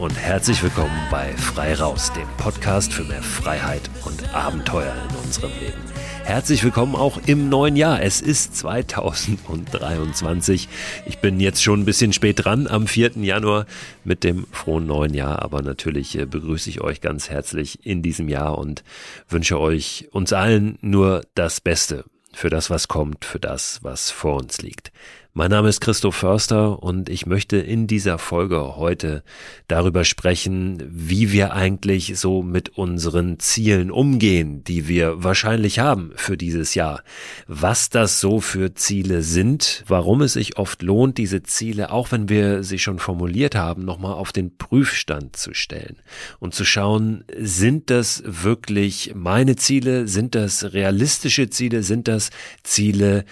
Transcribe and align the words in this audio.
Und 0.00 0.18
herzlich 0.18 0.60
willkommen 0.62 0.98
bei 1.10 1.36
Frei 1.36 1.74
Raus, 1.74 2.10
dem 2.14 2.26
Podcast 2.38 2.90
für 2.90 3.04
mehr 3.04 3.22
Freiheit 3.22 3.82
und 4.06 4.34
Abenteuer 4.34 4.94
in 5.10 5.16
unserem 5.16 5.50
Leben. 5.60 5.76
Herzlich 6.24 6.64
willkommen 6.64 6.96
auch 6.96 7.20
im 7.26 7.50
neuen 7.50 7.76
Jahr. 7.76 8.00
Es 8.00 8.22
ist 8.22 8.56
2023. 8.56 10.70
Ich 11.04 11.18
bin 11.18 11.38
jetzt 11.38 11.62
schon 11.62 11.80
ein 11.80 11.84
bisschen 11.84 12.14
spät 12.14 12.42
dran 12.42 12.66
am 12.66 12.86
4. 12.86 13.18
Januar 13.18 13.66
mit 14.02 14.24
dem 14.24 14.46
frohen 14.52 14.86
neuen 14.86 15.12
Jahr, 15.12 15.42
aber 15.42 15.60
natürlich 15.60 16.16
äh, 16.16 16.24
begrüße 16.24 16.70
ich 16.70 16.80
euch 16.80 17.02
ganz 17.02 17.28
herzlich 17.28 17.84
in 17.84 18.00
diesem 18.00 18.30
Jahr 18.30 18.56
und 18.56 18.82
wünsche 19.28 19.60
euch 19.60 20.08
uns 20.12 20.32
allen 20.32 20.78
nur 20.80 21.26
das 21.34 21.60
Beste 21.60 22.06
für 22.32 22.48
das, 22.48 22.70
was 22.70 22.88
kommt, 22.88 23.26
für 23.26 23.38
das, 23.38 23.80
was 23.82 24.10
vor 24.10 24.36
uns 24.36 24.62
liegt. 24.62 24.92
Mein 25.32 25.52
Name 25.52 25.68
ist 25.68 25.80
Christoph 25.80 26.16
Förster 26.16 26.82
und 26.82 27.08
ich 27.08 27.24
möchte 27.24 27.56
in 27.56 27.86
dieser 27.86 28.18
Folge 28.18 28.74
heute 28.74 29.22
darüber 29.68 30.04
sprechen, 30.04 30.82
wie 30.90 31.30
wir 31.30 31.52
eigentlich 31.52 32.18
so 32.18 32.42
mit 32.42 32.70
unseren 32.70 33.38
Zielen 33.38 33.92
umgehen, 33.92 34.64
die 34.64 34.88
wir 34.88 35.22
wahrscheinlich 35.22 35.78
haben 35.78 36.10
für 36.16 36.36
dieses 36.36 36.74
Jahr. 36.74 37.04
Was 37.46 37.90
das 37.90 38.18
so 38.18 38.40
für 38.40 38.74
Ziele 38.74 39.22
sind, 39.22 39.84
warum 39.86 40.20
es 40.22 40.32
sich 40.32 40.58
oft 40.58 40.82
lohnt, 40.82 41.16
diese 41.16 41.44
Ziele, 41.44 41.92
auch 41.92 42.10
wenn 42.10 42.28
wir 42.28 42.64
sie 42.64 42.80
schon 42.80 42.98
formuliert 42.98 43.54
haben, 43.54 43.84
nochmal 43.84 44.14
auf 44.14 44.32
den 44.32 44.58
Prüfstand 44.58 45.36
zu 45.36 45.54
stellen 45.54 45.98
und 46.40 46.56
zu 46.56 46.64
schauen, 46.64 47.22
sind 47.38 47.90
das 47.90 48.24
wirklich 48.26 49.12
meine 49.14 49.54
Ziele, 49.54 50.08
sind 50.08 50.34
das 50.34 50.72
realistische 50.72 51.50
Ziele, 51.50 51.84
sind 51.84 52.08
das 52.08 52.30
Ziele, 52.64 53.24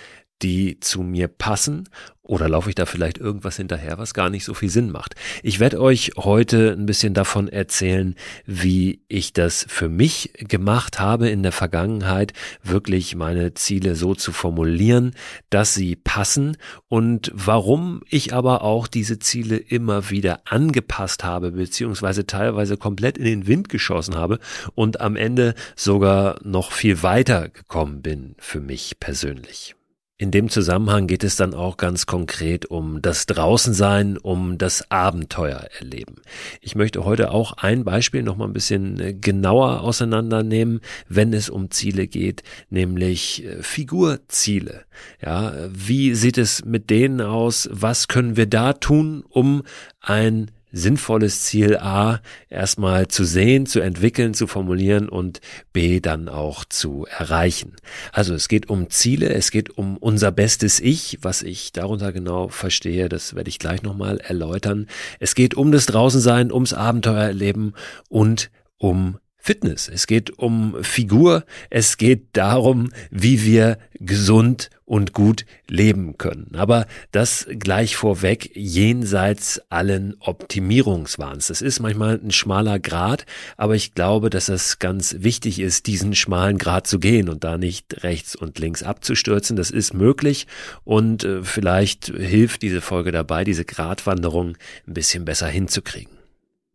die 0.42 0.80
zu 0.80 1.02
mir 1.02 1.28
passen 1.28 1.88
oder 2.28 2.46
laufe 2.48 2.68
ich 2.68 2.74
da 2.74 2.84
vielleicht 2.84 3.16
irgendwas 3.16 3.56
hinterher, 3.56 3.96
was 3.96 4.12
gar 4.12 4.28
nicht 4.28 4.44
so 4.44 4.52
viel 4.52 4.68
Sinn 4.68 4.90
macht? 4.90 5.14
Ich 5.42 5.60
werde 5.60 5.80
euch 5.80 6.12
heute 6.16 6.76
ein 6.78 6.84
bisschen 6.84 7.14
davon 7.14 7.48
erzählen, 7.48 8.14
wie 8.44 9.00
ich 9.08 9.32
das 9.32 9.64
für 9.66 9.88
mich 9.88 10.32
gemacht 10.36 11.00
habe 11.00 11.30
in 11.30 11.42
der 11.42 11.52
Vergangenheit, 11.52 12.34
wirklich 12.62 13.16
meine 13.16 13.54
Ziele 13.54 13.96
so 13.96 14.14
zu 14.14 14.32
formulieren, 14.32 15.14
dass 15.48 15.72
sie 15.74 15.96
passen 15.96 16.58
und 16.88 17.32
warum 17.34 18.02
ich 18.10 18.34
aber 18.34 18.62
auch 18.62 18.88
diese 18.88 19.18
Ziele 19.18 19.56
immer 19.56 20.10
wieder 20.10 20.42
angepasst 20.44 21.24
habe, 21.24 21.52
beziehungsweise 21.52 22.26
teilweise 22.26 22.76
komplett 22.76 23.16
in 23.16 23.24
den 23.24 23.46
Wind 23.46 23.70
geschossen 23.70 24.16
habe 24.16 24.38
und 24.74 25.00
am 25.00 25.16
Ende 25.16 25.54
sogar 25.76 26.38
noch 26.44 26.72
viel 26.72 27.02
weiter 27.02 27.48
gekommen 27.48 28.02
bin 28.02 28.34
für 28.38 28.60
mich 28.60 29.00
persönlich. 29.00 29.77
In 30.20 30.32
dem 30.32 30.48
Zusammenhang 30.48 31.06
geht 31.06 31.22
es 31.22 31.36
dann 31.36 31.54
auch 31.54 31.76
ganz 31.76 32.06
konkret 32.06 32.66
um 32.66 33.00
das 33.00 33.26
Draußensein, 33.26 34.18
um 34.18 34.58
das 34.58 34.90
Abenteuer 34.90 35.68
erleben. 35.78 36.16
Ich 36.60 36.74
möchte 36.74 37.04
heute 37.04 37.30
auch 37.30 37.52
ein 37.52 37.84
Beispiel 37.84 38.24
noch 38.24 38.36
mal 38.36 38.46
ein 38.46 38.52
bisschen 38.52 38.98
äh, 38.98 39.14
genauer 39.14 39.80
auseinandernehmen, 39.82 40.80
wenn 41.08 41.32
es 41.32 41.48
um 41.48 41.70
Ziele 41.70 42.08
geht, 42.08 42.42
nämlich 42.68 43.44
äh, 43.44 43.62
Figurziele. 43.62 44.86
Ja, 45.24 45.54
wie 45.70 46.16
sieht 46.16 46.36
es 46.36 46.64
mit 46.64 46.90
denen 46.90 47.20
aus? 47.20 47.68
Was 47.70 48.08
können 48.08 48.36
wir 48.36 48.46
da 48.46 48.72
tun, 48.72 49.22
um 49.28 49.62
ein 50.00 50.50
sinnvolles 50.72 51.42
Ziel 51.42 51.76
A 51.78 52.20
erstmal 52.48 53.08
zu 53.08 53.24
sehen, 53.24 53.66
zu 53.66 53.80
entwickeln, 53.80 54.34
zu 54.34 54.46
formulieren 54.46 55.08
und 55.08 55.40
B 55.72 56.00
dann 56.00 56.28
auch 56.28 56.64
zu 56.64 57.06
erreichen. 57.06 57.76
Also 58.12 58.34
es 58.34 58.48
geht 58.48 58.68
um 58.68 58.90
Ziele, 58.90 59.30
es 59.30 59.50
geht 59.50 59.76
um 59.76 59.96
unser 59.96 60.32
bestes 60.32 60.80
Ich, 60.80 61.18
was 61.22 61.42
ich 61.42 61.72
darunter 61.72 62.12
genau 62.12 62.48
verstehe, 62.48 63.08
das 63.08 63.34
werde 63.34 63.48
ich 63.48 63.58
gleich 63.58 63.82
nochmal 63.82 64.18
erläutern. 64.18 64.86
Es 65.20 65.34
geht 65.34 65.54
um 65.54 65.72
das 65.72 65.86
Draußensein, 65.86 66.52
ums 66.52 66.72
Abenteuer 66.72 67.24
erleben 67.24 67.74
und 68.08 68.50
um 68.78 69.18
Fitness, 69.48 69.88
es 69.88 70.06
geht 70.06 70.38
um 70.38 70.76
Figur, 70.82 71.46
es 71.70 71.96
geht 71.96 72.36
darum, 72.36 72.92
wie 73.10 73.46
wir 73.46 73.78
gesund 73.94 74.68
und 74.84 75.14
gut 75.14 75.46
leben 75.66 76.18
können. 76.18 76.50
Aber 76.54 76.86
das 77.12 77.46
gleich 77.58 77.96
vorweg 77.96 78.50
jenseits 78.54 79.62
allen 79.70 80.16
Optimierungswahns. 80.20 81.46
Das 81.46 81.62
ist 81.62 81.80
manchmal 81.80 82.20
ein 82.22 82.30
schmaler 82.30 82.78
Grad, 82.78 83.24
aber 83.56 83.74
ich 83.74 83.94
glaube, 83.94 84.28
dass 84.28 84.50
es 84.50 84.80
ganz 84.80 85.16
wichtig 85.20 85.60
ist, 85.60 85.86
diesen 85.86 86.14
schmalen 86.14 86.58
Grad 86.58 86.86
zu 86.86 86.98
gehen 86.98 87.30
und 87.30 87.42
da 87.42 87.56
nicht 87.56 88.02
rechts 88.04 88.36
und 88.36 88.58
links 88.58 88.82
abzustürzen. 88.82 89.56
Das 89.56 89.70
ist 89.70 89.94
möglich 89.94 90.46
und 90.84 91.24
äh, 91.24 91.42
vielleicht 91.42 92.04
hilft 92.14 92.60
diese 92.60 92.82
Folge 92.82 93.12
dabei, 93.12 93.44
diese 93.44 93.64
Gratwanderung 93.64 94.58
ein 94.86 94.92
bisschen 94.92 95.24
besser 95.24 95.48
hinzukriegen 95.48 96.17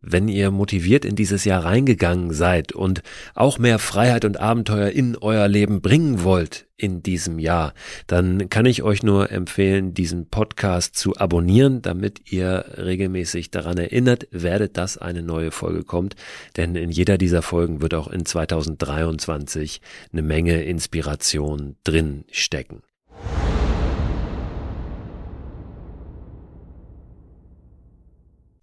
wenn 0.06 0.28
ihr 0.28 0.50
motiviert 0.50 1.04
in 1.04 1.16
dieses 1.16 1.44
Jahr 1.44 1.64
reingegangen 1.64 2.32
seid 2.32 2.72
und 2.72 3.02
auch 3.34 3.58
mehr 3.58 3.78
Freiheit 3.78 4.24
und 4.24 4.38
Abenteuer 4.38 4.88
in 4.88 5.16
euer 5.16 5.48
Leben 5.48 5.80
bringen 5.80 6.22
wollt 6.22 6.66
in 6.76 7.02
diesem 7.02 7.38
Jahr, 7.38 7.72
dann 8.06 8.50
kann 8.50 8.66
ich 8.66 8.82
euch 8.82 9.02
nur 9.02 9.30
empfehlen, 9.30 9.94
diesen 9.94 10.28
Podcast 10.28 10.96
zu 10.96 11.16
abonnieren, 11.16 11.82
damit 11.82 12.32
ihr 12.32 12.64
regelmäßig 12.76 13.50
daran 13.50 13.78
erinnert 13.78 14.26
werdet, 14.30 14.76
dass 14.76 14.98
eine 14.98 15.22
neue 15.22 15.50
Folge 15.50 15.84
kommt. 15.84 16.16
Denn 16.56 16.74
in 16.74 16.90
jeder 16.90 17.16
dieser 17.18 17.42
Folgen 17.42 17.80
wird 17.80 17.94
auch 17.94 18.08
in 18.08 18.26
2023 18.26 19.80
eine 20.12 20.22
Menge 20.22 20.62
Inspiration 20.62 21.76
drin 21.84 22.24
stecken. 22.30 22.82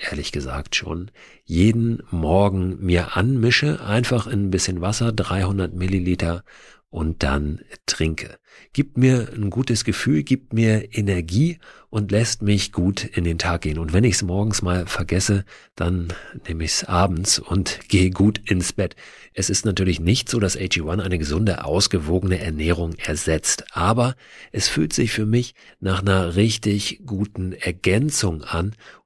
ehrlich 0.00 0.32
gesagt 0.32 0.76
schon, 0.76 1.10
jeden 1.44 2.02
Morgen 2.10 2.84
mir 2.84 3.16
anmische, 3.16 3.84
einfach 3.84 4.26
in 4.26 4.46
ein 4.46 4.50
bisschen 4.50 4.80
Wasser, 4.80 5.12
300 5.12 5.74
Milliliter 5.74 6.44
und 6.90 7.22
dann 7.22 7.60
trinke. 7.86 8.36
Gibt 8.72 8.96
mir 8.98 9.28
ein 9.32 9.50
gutes 9.50 9.84
Gefühl, 9.84 10.24
gibt 10.24 10.52
mir 10.52 10.96
Energie 10.96 11.58
und 11.88 12.10
lässt 12.10 12.42
mich 12.42 12.72
gut 12.72 13.04
in 13.04 13.22
den 13.22 13.38
Tag 13.38 13.62
gehen. 13.62 13.78
Und 13.78 13.92
wenn 13.92 14.04
ich 14.04 14.14
es 14.14 14.22
morgens 14.22 14.60
mal 14.60 14.86
vergesse, 14.86 15.44
dann 15.76 16.12
nehme 16.46 16.64
ich 16.64 16.72
es 16.72 16.84
abends 16.84 17.38
und 17.38 17.80
gehe 17.88 18.10
gut 18.10 18.40
ins 18.50 18.72
Bett. 18.72 18.96
Es 19.34 19.50
ist 19.50 19.64
natürlich 19.64 20.00
nicht 20.00 20.28
so, 20.28 20.40
dass 20.40 20.58
AG1 20.58 21.00
eine 21.00 21.18
gesunde, 21.18 21.64
ausgewogene 21.64 22.40
Ernährung 22.40 22.94
ersetzt, 22.94 23.64
aber 23.72 24.16
es 24.50 24.68
fühlt 24.68 24.92
sich 24.92 25.12
für 25.12 25.26
mich 25.26 25.54
nach 25.78 26.02
einer 26.02 26.34
richtig 26.34 27.02
guten 27.06 27.52
Ergänzung 27.52 28.42
an 28.42 28.74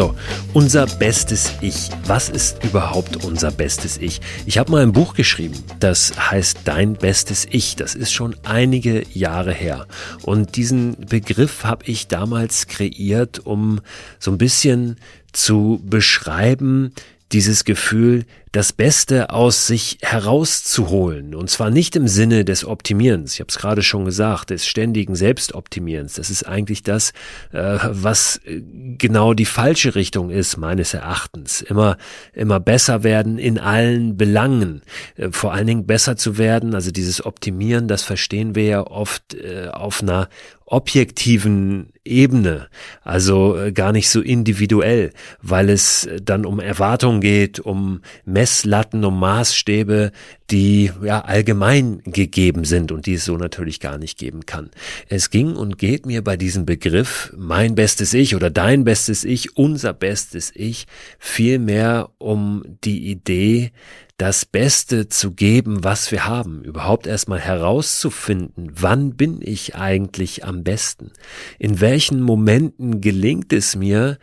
So, 0.00 0.14
unser 0.54 0.86
bestes 0.86 1.52
Ich. 1.60 1.90
Was 2.06 2.30
ist 2.30 2.64
überhaupt 2.64 3.22
unser 3.22 3.50
bestes 3.50 3.98
Ich? 3.98 4.22
Ich 4.46 4.56
habe 4.56 4.72
mal 4.72 4.82
ein 4.82 4.94
Buch 4.94 5.12
geschrieben, 5.12 5.62
das 5.78 6.14
heißt 6.18 6.60
Dein 6.64 6.94
bestes 6.94 7.46
Ich. 7.50 7.76
Das 7.76 7.94
ist 7.94 8.10
schon 8.10 8.34
einige 8.42 9.04
Jahre 9.12 9.52
her. 9.52 9.86
Und 10.22 10.56
diesen 10.56 10.96
Begriff 11.04 11.64
habe 11.64 11.84
ich 11.84 12.08
damals 12.08 12.66
kreiert, 12.66 13.40
um 13.40 13.82
so 14.18 14.30
ein 14.30 14.38
bisschen 14.38 14.96
zu 15.32 15.82
beschreiben, 15.84 16.94
dieses 17.32 17.64
Gefühl, 17.64 18.24
das 18.52 18.72
Beste 18.72 19.30
aus 19.30 19.68
sich 19.68 19.98
herauszuholen. 20.02 21.36
Und 21.36 21.48
zwar 21.50 21.70
nicht 21.70 21.94
im 21.94 22.08
Sinne 22.08 22.44
des 22.44 22.64
Optimierens, 22.64 23.34
ich 23.34 23.40
habe 23.40 23.48
es 23.48 23.58
gerade 23.58 23.82
schon 23.82 24.04
gesagt, 24.04 24.50
des 24.50 24.66
ständigen 24.66 25.14
Selbstoptimierens. 25.14 26.14
Das 26.14 26.30
ist 26.30 26.42
eigentlich 26.42 26.82
das, 26.82 27.12
äh, 27.52 27.78
was 27.84 28.40
äh, 28.44 28.60
genau 28.98 29.34
die 29.34 29.44
falsche 29.44 29.94
Richtung 29.94 30.30
ist, 30.30 30.56
meines 30.56 30.94
Erachtens. 30.94 31.62
Immer, 31.62 31.96
immer 32.32 32.58
besser 32.58 33.04
werden 33.04 33.38
in 33.38 33.58
allen 33.58 34.16
Belangen. 34.16 34.82
Äh, 35.14 35.30
vor 35.30 35.52
allen 35.52 35.68
Dingen 35.68 35.86
besser 35.86 36.16
zu 36.16 36.36
werden, 36.36 36.74
also 36.74 36.90
dieses 36.90 37.24
Optimieren, 37.24 37.86
das 37.86 38.02
verstehen 38.02 38.56
wir 38.56 38.64
ja 38.64 38.86
oft 38.86 39.36
auf 39.72 40.02
einer 40.02 40.28
objektiven 40.70 41.92
Ebene, 42.04 42.68
also 43.02 43.58
gar 43.74 43.92
nicht 43.92 44.08
so 44.08 44.20
individuell, 44.20 45.12
weil 45.42 45.68
es 45.68 46.08
dann 46.22 46.46
um 46.46 46.60
Erwartungen 46.60 47.20
geht, 47.20 47.58
um 47.58 48.00
Messlatten 48.24 49.04
und 49.04 49.18
Maßstäbe, 49.18 50.12
die 50.50 50.92
ja 51.02 51.22
allgemein 51.22 52.00
gegeben 52.04 52.64
sind 52.64 52.92
und 52.92 53.06
die 53.06 53.14
es 53.14 53.24
so 53.24 53.36
natürlich 53.36 53.80
gar 53.80 53.98
nicht 53.98 54.16
geben 54.16 54.46
kann. 54.46 54.70
Es 55.08 55.30
ging 55.30 55.56
und 55.56 55.76
geht 55.76 56.06
mir 56.06 56.22
bei 56.22 56.36
diesem 56.36 56.66
Begriff 56.66 57.32
mein 57.36 57.74
bestes 57.74 58.14
Ich 58.14 58.36
oder 58.36 58.48
dein 58.48 58.84
bestes 58.84 59.24
Ich, 59.24 59.56
unser 59.56 59.92
bestes 59.92 60.52
Ich, 60.54 60.86
vielmehr 61.18 62.10
um 62.18 62.62
die 62.84 63.10
Idee, 63.10 63.72
das 64.20 64.44
Beste 64.44 65.08
zu 65.08 65.30
geben, 65.30 65.82
was 65.82 66.12
wir 66.12 66.26
haben, 66.26 66.62
überhaupt 66.62 67.06
erstmal 67.06 67.40
herauszufinden, 67.40 68.70
wann 68.74 69.16
bin 69.16 69.40
ich 69.40 69.76
eigentlich 69.76 70.44
am 70.44 70.62
besten, 70.62 71.12
in 71.58 71.80
welchen 71.80 72.20
Momenten 72.20 73.00
gelingt 73.00 73.50
es 73.54 73.76
mir, 73.76 74.18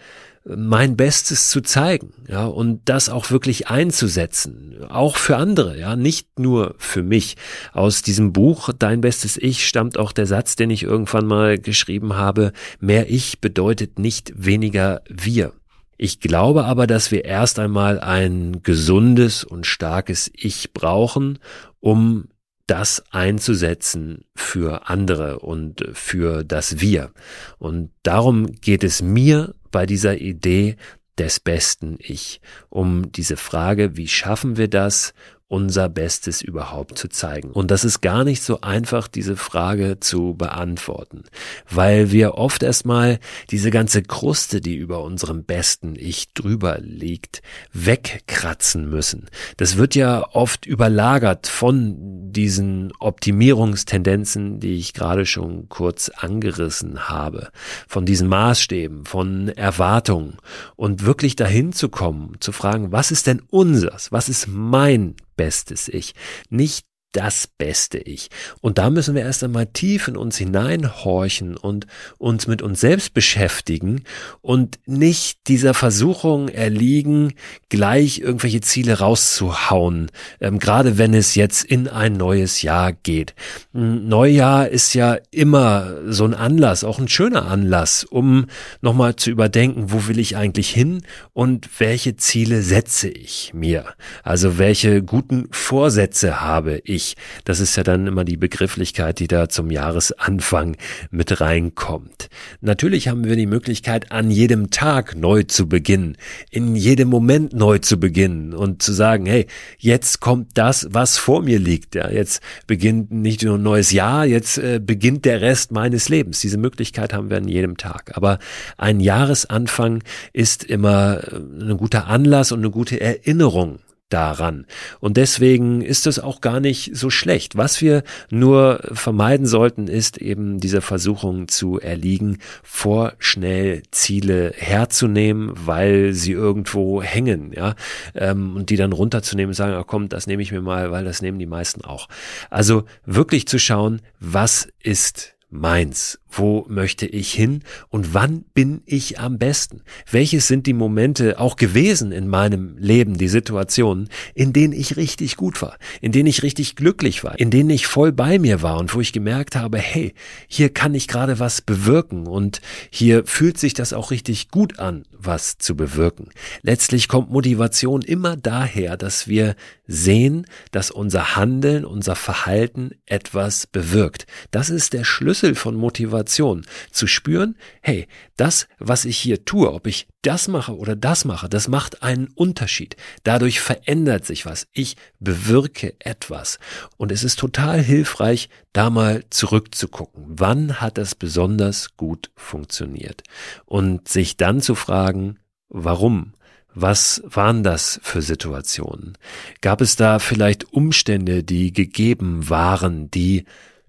mein 0.45 0.95
Bestes 0.95 1.49
zu 1.49 1.61
zeigen, 1.61 2.13
ja, 2.29 2.45
und 2.45 2.81
das 2.85 3.09
auch 3.09 3.31
wirklich 3.31 3.69
einzusetzen, 3.69 4.77
auch 4.88 5.17
für 5.17 5.38
andere, 5.38 5.79
ja, 5.79 5.95
nicht 5.95 6.38
nur 6.38 6.75
für 6.77 7.01
mich. 7.01 7.35
Aus 7.73 8.03
diesem 8.03 8.33
Buch 8.33 8.69
Dein 8.77 9.01
bestes 9.01 9.35
Ich 9.35 9.67
stammt 9.67 9.97
auch 9.97 10.11
der 10.11 10.27
Satz, 10.27 10.55
den 10.55 10.69
ich 10.69 10.83
irgendwann 10.83 11.25
mal 11.25 11.57
geschrieben 11.57 12.15
habe, 12.15 12.51
mehr 12.79 13.09
Ich 13.09 13.41
bedeutet 13.41 13.97
nicht 13.97 14.31
weniger 14.35 15.01
wir. 15.09 15.53
Ich 15.97 16.19
glaube 16.19 16.65
aber, 16.65 16.85
dass 16.88 17.11
wir 17.11 17.25
erst 17.25 17.59
einmal 17.59 17.99
ein 17.99 18.61
gesundes 18.63 19.44
und 19.44 19.65
starkes 19.65 20.29
Ich 20.33 20.73
brauchen, 20.73 21.39
um 21.79 22.27
das 22.67 23.03
einzusetzen 23.11 24.25
für 24.35 24.89
andere 24.89 25.39
und 25.39 25.85
für 25.94 26.44
das 26.44 26.81
Wir. 26.81 27.11
Und 27.57 27.91
darum 28.03 28.51
geht 28.51 28.83
es 28.83 29.01
mir 29.01 29.55
bei 29.71 29.85
dieser 29.85 30.19
Idee 30.19 30.75
des 31.17 31.39
besten 31.39 31.97
Ich, 31.99 32.41
um 32.69 33.11
diese 33.11 33.38
Frage, 33.38 33.97
wie 33.97 34.07
schaffen 34.07 34.57
wir 34.57 34.67
das 34.67 35.13
unser 35.49 35.88
Bestes 35.88 36.41
überhaupt 36.41 36.97
zu 36.97 37.07
zeigen. 37.07 37.51
Und 37.51 37.71
das 37.71 37.85
ist 37.85 38.01
gar 38.01 38.25
nicht 38.25 38.41
so 38.41 38.59
einfach, 38.61 39.07
diese 39.07 39.38
Frage 39.38 39.99
zu 39.99 40.33
beantworten, 40.33 41.23
weil 41.69 42.11
wir 42.11 42.35
oft 42.35 42.63
erstmal 42.63 43.19
diese 43.49 43.71
ganze 43.71 44.03
Kruste, 44.03 44.59
die 44.59 44.75
über 44.75 45.01
unserem 45.03 45.45
besten 45.45 45.95
Ich 45.95 46.33
drüber 46.33 46.79
liegt, 46.79 47.41
wegkratzen 47.71 48.89
müssen. 48.89 49.27
Das 49.55 49.77
wird 49.77 49.95
ja 49.95 50.25
oft 50.33 50.65
überlagert 50.65 51.47
von 51.47 51.95
diesen 52.33 52.91
Optimierungstendenzen, 52.99 54.59
die 54.59 54.75
ich 54.75 54.94
gerade 54.94 55.25
schon 55.25 55.69
kurz 55.69 56.09
angerissen 56.09 57.07
habe, 57.07 57.51
von 57.88 58.05
diesen 58.05 58.27
Maßstäben, 58.27 59.05
von 59.05 59.47
Erwartungen 59.47 60.38
und 60.75 61.05
wirklich 61.05 61.38
dahin 61.38 61.71
zu 61.71 61.88
kommen, 61.88 62.35
zu 62.41 62.51
fragen, 62.51 62.91
was 62.91 63.11
ist 63.11 63.27
denn 63.27 63.41
unseres? 63.49 64.11
Was 64.11 64.27
ist 64.27 64.47
mein 64.49 65.15
bestes 65.38 65.88
Ich. 65.88 66.13
Nicht 66.50 66.86
das 67.13 67.48
beste 67.48 67.98
Ich. 67.98 68.30
Und 68.62 68.77
da 68.77 68.89
müssen 68.89 69.15
wir 69.15 69.24
erst 69.24 69.44
einmal 69.44 69.68
tief 69.68 70.07
in 70.07 70.18
uns 70.18 70.38
hineinhorchen 70.38 71.57
und 71.57 71.88
uns 72.18 72.48
mit 72.48 72.62
uns 72.62 72.80
selbst 72.80 73.13
beschäftigen 73.13 74.04
und 74.42 74.80
nicht 74.86 75.39
dieser 75.48 75.74
Versuchung 75.74 76.50
erliegen, 76.50 77.33
gleich 77.69 78.19
irgendwelche 78.19 78.62
Ziele 78.62 79.00
rauszuhauen, 79.00 80.12
ähm, 80.42 80.59
gerade 80.59 80.97
wenn 80.97 81.14
es 81.14 81.35
jetzt 81.35 81.64
in 81.64 81.87
ein 81.87 82.14
neues 82.14 82.61
Jahr 82.61 82.92
geht. 82.92 83.33
Neujahr 83.73 84.68
ist 84.68 84.94
ja 84.94 85.18
immer 85.31 85.95
so 86.07 86.26
ein 86.26 86.33
Anlass, 86.33 86.83
auch 86.83 86.99
ein 86.99 87.07
schöner 87.07 87.47
Anlass, 87.47 88.04
um 88.04 88.45
nochmal 88.81 89.16
zu 89.16 89.31
überdenken, 89.31 89.92
wo 89.92 90.07
will 90.07 90.19
ich 90.19 90.35
eigentlich 90.35 90.69
hin 90.69 91.02
und 91.33 91.69
welche 91.80 92.16
Ziele 92.18 92.61
setze 92.61 93.09
ich 93.09 93.54
mir? 93.54 93.85
Also 94.23 94.57
welche 94.57 95.02
guten 95.02 95.47
Vorsätze 95.52 96.42
habe 96.42 96.81
ich? 96.83 96.96
Ich. 96.97 97.16
Das 97.45 97.61
ist 97.61 97.77
ja 97.77 97.83
dann 97.83 98.07
immer 98.07 98.25
die 98.25 98.35
Begrifflichkeit, 98.35 99.19
die 99.19 99.27
da 99.27 99.47
zum 99.47 99.71
Jahresanfang 99.71 100.75
mit 101.09 101.39
reinkommt. 101.39 102.30
Natürlich 102.59 103.07
haben 103.07 103.23
wir 103.23 103.35
die 103.37 103.45
Möglichkeit, 103.45 104.11
an 104.11 104.30
jedem 104.30 104.69
Tag 104.69 105.16
neu 105.16 105.44
zu 105.44 105.69
beginnen, 105.69 106.18
in 106.51 106.75
jedem 106.75 107.07
Moment 107.07 107.54
neu 107.54 107.80
zu 107.80 107.99
beginnen 107.99 108.54
und 108.54 108.83
zu 108.83 108.92
sagen, 108.92 109.25
hey, 109.25 109.47
jetzt 109.77 110.19
kommt 110.19 110.57
das, 110.57 110.87
was 110.92 111.18
vor 111.18 111.42
mir 111.42 111.59
liegt. 111.59 111.95
Ja, 111.95 112.09
jetzt 112.09 112.42
beginnt 112.68 113.11
nicht 113.11 113.44
nur 113.44 113.57
ein 113.57 113.63
neues 113.63 113.92
Jahr, 113.92 114.25
jetzt 114.25 114.57
äh, 114.57 114.81
beginnt 114.83 115.25
der 115.25 115.42
Rest 115.42 115.71
meines 115.71 116.09
Lebens. 116.09 116.42
Diese 116.42 116.57
Möglichkeit 116.57 117.13
haben 117.13 117.30
wir 117.30 117.37
an 117.37 117.47
jedem 117.47 117.77
Tag. 117.77 118.11
Aber 118.18 118.39
ein 118.77 118.99
Jahresanfang 118.99 120.04
ist 120.33 120.63
immer 120.63 121.21
äh, 121.23 121.35
ein 121.35 121.77
guter 121.77 122.07
Anlass 122.07 122.51
und 122.51 122.59
eine 122.59 122.71
gute 122.71 122.99
Erinnerung 122.99 123.80
daran. 124.09 124.66
Und 124.99 125.18
deswegen 125.18 125.81
ist 125.81 126.07
es 126.07 126.19
auch 126.19 126.42
gar 126.42 126.59
nicht 126.59 126.95
so 126.95 127.09
schlecht. 127.09 127.57
Was 127.57 127.81
wir 127.81 128.04
nur 128.30 128.80
vermeiden 128.94 129.45
sollten, 129.45 129.87
ist 129.87 130.18
eben 130.18 130.59
dieser 130.59 130.81
Versuchung 130.81 131.47
zu 131.47 131.80
erliegen, 131.80 132.40
vorschnell 132.64 133.83
Ziele 133.92 134.54
herzunehmen, 134.56 135.52
weil 135.54 136.14
sie 136.14 136.31
irgendwo 136.31 137.02
hängen, 137.02 137.52
ja, 137.54 137.76
ähm, 138.16 138.56
und 138.56 138.69
die 138.69 138.78
dann 138.78 138.94
runterzunehmen 138.94 139.49
und 139.49 139.56
sagen, 139.56 139.73
ach 139.73 139.87
komm, 139.87 140.09
das 140.09 140.28
nehme 140.28 140.42
ich 140.42 140.52
mir 140.52 140.61
mal, 140.61 140.92
weil 140.92 141.04
das 141.04 141.21
nehmen 141.21 141.40
die 141.40 141.45
meisten 141.45 141.83
auch. 141.83 142.07
Also 142.49 142.83
wirklich 143.06 143.47
zu 143.47 143.59
schauen, 143.59 144.02
was 144.19 144.69
ist 144.81 145.36
meins? 145.49 146.19
Wo 146.30 146.66
möchte 146.68 147.06
ich 147.06 147.31
hin? 147.31 147.63
Und 147.89 148.13
wann 148.13 148.44
bin 148.54 148.81
ich 148.85 149.19
am 149.19 149.37
besten? 149.37 149.81
Welches 150.11 150.47
sind 150.47 150.68
die 150.68 150.73
Momente 150.73 151.39
auch 151.39 151.56
gewesen 151.56 152.11
in 152.11 152.27
meinem 152.27 152.77
Leben, 152.77 153.18
die 153.18 153.30
Situationen, 153.30 154.09
in 154.35 154.51
denen 154.51 154.73
ich 154.73 154.97
richtig 154.97 155.37
gut 155.37 155.61
war, 155.61 155.77
in 156.01 156.11
denen 156.11 156.27
ich 156.27 156.44
richtig 156.44 156.75
glücklich 156.75 157.23
war, 157.23 157.39
in 157.39 157.49
denen 157.49 157.69
ich 157.69 157.87
voll 157.87 158.11
bei 158.11 158.39
mir 158.39 158.61
war 158.61 158.77
und 158.77 158.94
wo 158.94 158.99
ich 158.99 159.13
gemerkt 159.13 159.56
habe, 159.56 159.77
hey, 159.77 160.13
hier 160.47 160.69
kann 160.69 160.94
ich 160.94 161.07
gerade 161.07 161.39
was 161.39 161.61
bewirken 161.61 162.27
und 162.27 162.61
hier 162.92 163.25
fühlt 163.25 163.57
sich 163.57 163.73
das 163.73 163.94
auch 163.94 164.11
richtig 164.11 164.51
gut 164.51 164.80
an, 164.80 165.06
was 165.11 165.57
zu 165.57 165.75
bewirken. 165.75 166.30
Letztlich 166.61 167.07
kommt 167.07 167.31
Motivation 167.31 168.01
immer 168.01 168.35
daher, 168.35 168.97
dass 168.97 169.27
wir 169.27 169.56
sehen, 169.87 170.45
dass 170.71 170.92
unser 170.92 171.35
Handeln, 171.37 171.85
unser 171.85 172.16
Verhalten 172.16 172.92
etwas 173.06 173.66
bewirkt. 173.66 174.27
Das 174.51 174.69
ist 174.69 174.94
der 174.94 175.06
Schlüssel 175.06 175.36
Schlüssel 175.37 175.56
von 175.56 175.75
Motivation. 175.75 176.65
Zu 176.91 177.06
spüren, 177.06 177.56
hey, 177.81 178.07
das, 178.37 178.67
was 178.79 179.06
ich 179.06 179.17
hier 179.17 179.45
tue, 179.45 179.71
ob 179.71 179.85
ich 179.85 180.07
das 180.23 180.47
mache 180.47 180.75
oder 180.75 180.95
das 180.95 181.25
mache, 181.25 181.47
das 181.47 181.67
macht 181.67 182.01
einen 182.01 182.27
Unterschied. 182.33 182.95
Dadurch 183.23 183.59
verändert 183.59 184.25
sich 184.25 184.47
was. 184.47 184.67
Ich 184.73 184.97
bewirke 185.19 185.94
etwas. 185.99 186.57
Und 186.97 187.11
es 187.11 187.23
ist 187.23 187.37
total 187.37 187.81
hilfreich, 187.81 188.49
da 188.73 188.89
mal 188.89 189.25
zurückzugucken. 189.29 190.25
Wann 190.27 190.81
hat 190.81 190.97
das 190.97 191.13
besonders 191.13 191.95
gut 191.97 192.31
funktioniert? 192.35 193.21
Und 193.65 194.07
sich 194.07 194.37
dann 194.37 194.59
zu 194.59 194.73
fragen, 194.73 195.37
warum? 195.69 196.33
Was 196.73 197.21
waren 197.25 197.63
das 197.63 197.99
für 198.03 198.23
Situationen? 198.23 199.17
Gab 199.61 199.81
es 199.81 199.95
da 199.95 200.17
vielleicht 200.19 200.73
Umstände, 200.73 201.44
die 201.44 201.73
gegeben 201.73 202.49
waren, 202.49 203.09
die 203.11 203.45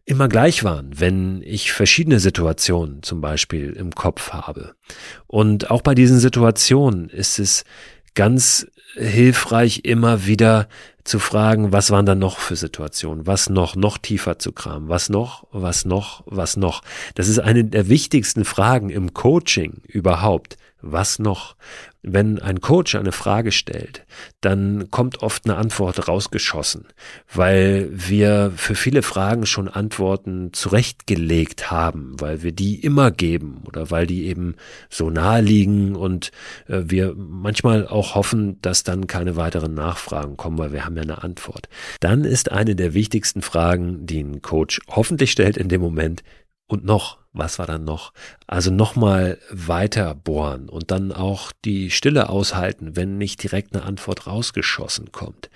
immer 0.09 0.29
gleich 0.29 0.65
waren, 0.65 0.91
wenn 0.99 1.43
ich 1.43 1.73
verschiedene 1.73 2.19
Situationen 2.19 3.03
zum 3.03 3.21
Beispiel 3.21 3.73
im 3.73 3.95
Kopf 3.95 4.31
habe? 4.31 4.75
Und 5.27 5.71
auch 5.71 5.83
bei 5.83 5.95
diesen 5.95 6.19
Situationen 6.19 7.09
ist 7.11 7.39
es 7.39 7.65
ganz 8.15 8.67
hilfreich, 8.95 9.83
immer 9.85 10.27
wieder 10.27 10.69
zu 11.05 11.19
fragen, 11.19 11.73
was 11.73 11.91
waren 11.91 12.07
da 12.07 12.15
noch 12.15 12.39
für 12.39 12.57
Situationen, 12.57 13.27
was 13.27 13.49
noch, 13.49 13.77
noch 13.77 13.99
tiefer 13.99 14.39
zu 14.39 14.53
kramen, 14.53 14.89
was 14.89 15.09
noch, 15.09 15.47
was 15.51 15.85
noch, 15.85 16.23
was 16.27 16.57
noch. 16.57 16.83
Das 17.15 17.29
ist 17.29 17.39
eine 17.39 17.65
der 17.65 17.89
wichtigsten 17.89 18.45
Fragen 18.45 18.91
im 18.91 19.15
Coaching 19.15 19.83
überhaupt. 19.87 20.57
Was 20.81 21.19
noch? 21.19 21.57
Wenn 22.03 22.41
ein 22.41 22.61
Coach 22.61 22.95
eine 22.95 23.11
Frage 23.11 23.51
stellt, 23.51 24.07
dann 24.41 24.89
kommt 24.91 25.23
oft 25.23 25.47
eine 25.47 25.57
Antwort 25.57 26.07
rausgeschossen, 26.07 26.87
weil 27.33 27.91
wir 27.91 28.53
für 28.55 28.77
viele 28.77 29.03
Fragen 29.03 29.47
schon 29.47 29.67
Antworten 29.69 30.53
zurechtgelegt 30.53 31.73
haben, 31.73 32.15
weil 32.19 32.43
wir 32.43 32.53
die 32.53 32.77
immer 32.77 33.11
geben 33.11 33.63
oder 33.67 33.91
weil 33.91 34.07
die 34.07 34.27
eben 34.27 34.55
so 34.89 35.11
nahe 35.11 35.41
liegen 35.41 35.97
und 35.97 36.31
äh, 36.69 36.83
wir 36.87 37.15
manchmal 37.17 37.89
auch 37.89 38.15
hoffen, 38.15 38.63
dass 38.63 38.85
dann 38.85 39.09
keine 39.09 39.35
weiteren 39.35 39.75
Nachfragen 39.75 40.37
kommen, 40.37 40.59
weil 40.59 40.73
wir 40.73 40.85
haben 40.85 40.97
ja 40.97 41.03
eine 41.03 41.25
Antwort. 41.25 41.69
Dann 41.99 42.25
ist 42.25 42.53
eine 42.53 42.77
der 42.77 42.95
wichtigsten 42.95 43.43
Fragen, 43.43 44.07
die 44.07 44.21
ein 44.21 44.41
Coach 44.41 44.81
hoffentlich 44.89 45.33
stellt 45.33 45.57
in 45.57 45.69
dem 45.69 45.81
Moment, 45.81 46.23
und 46.69 46.85
noch, 46.85 47.19
was 47.39 47.59
war 47.59 47.67
dann 47.67 47.85
noch? 47.85 48.13
Also 48.47 48.71
nochmal 48.71 49.39
weiter 49.51 50.15
bohren 50.15 50.69
und 50.69 50.91
dann 50.91 51.13
auch 51.13 51.53
die 51.65 51.91
Stille 51.91 52.29
aushalten, 52.29 52.97
wenn 52.97 53.17
nicht 53.17 53.43
direkt 53.43 53.75
eine 53.75 53.85
Antwort 53.85 54.27
rausgeschossen 54.27 55.13
kommt. 55.13 55.49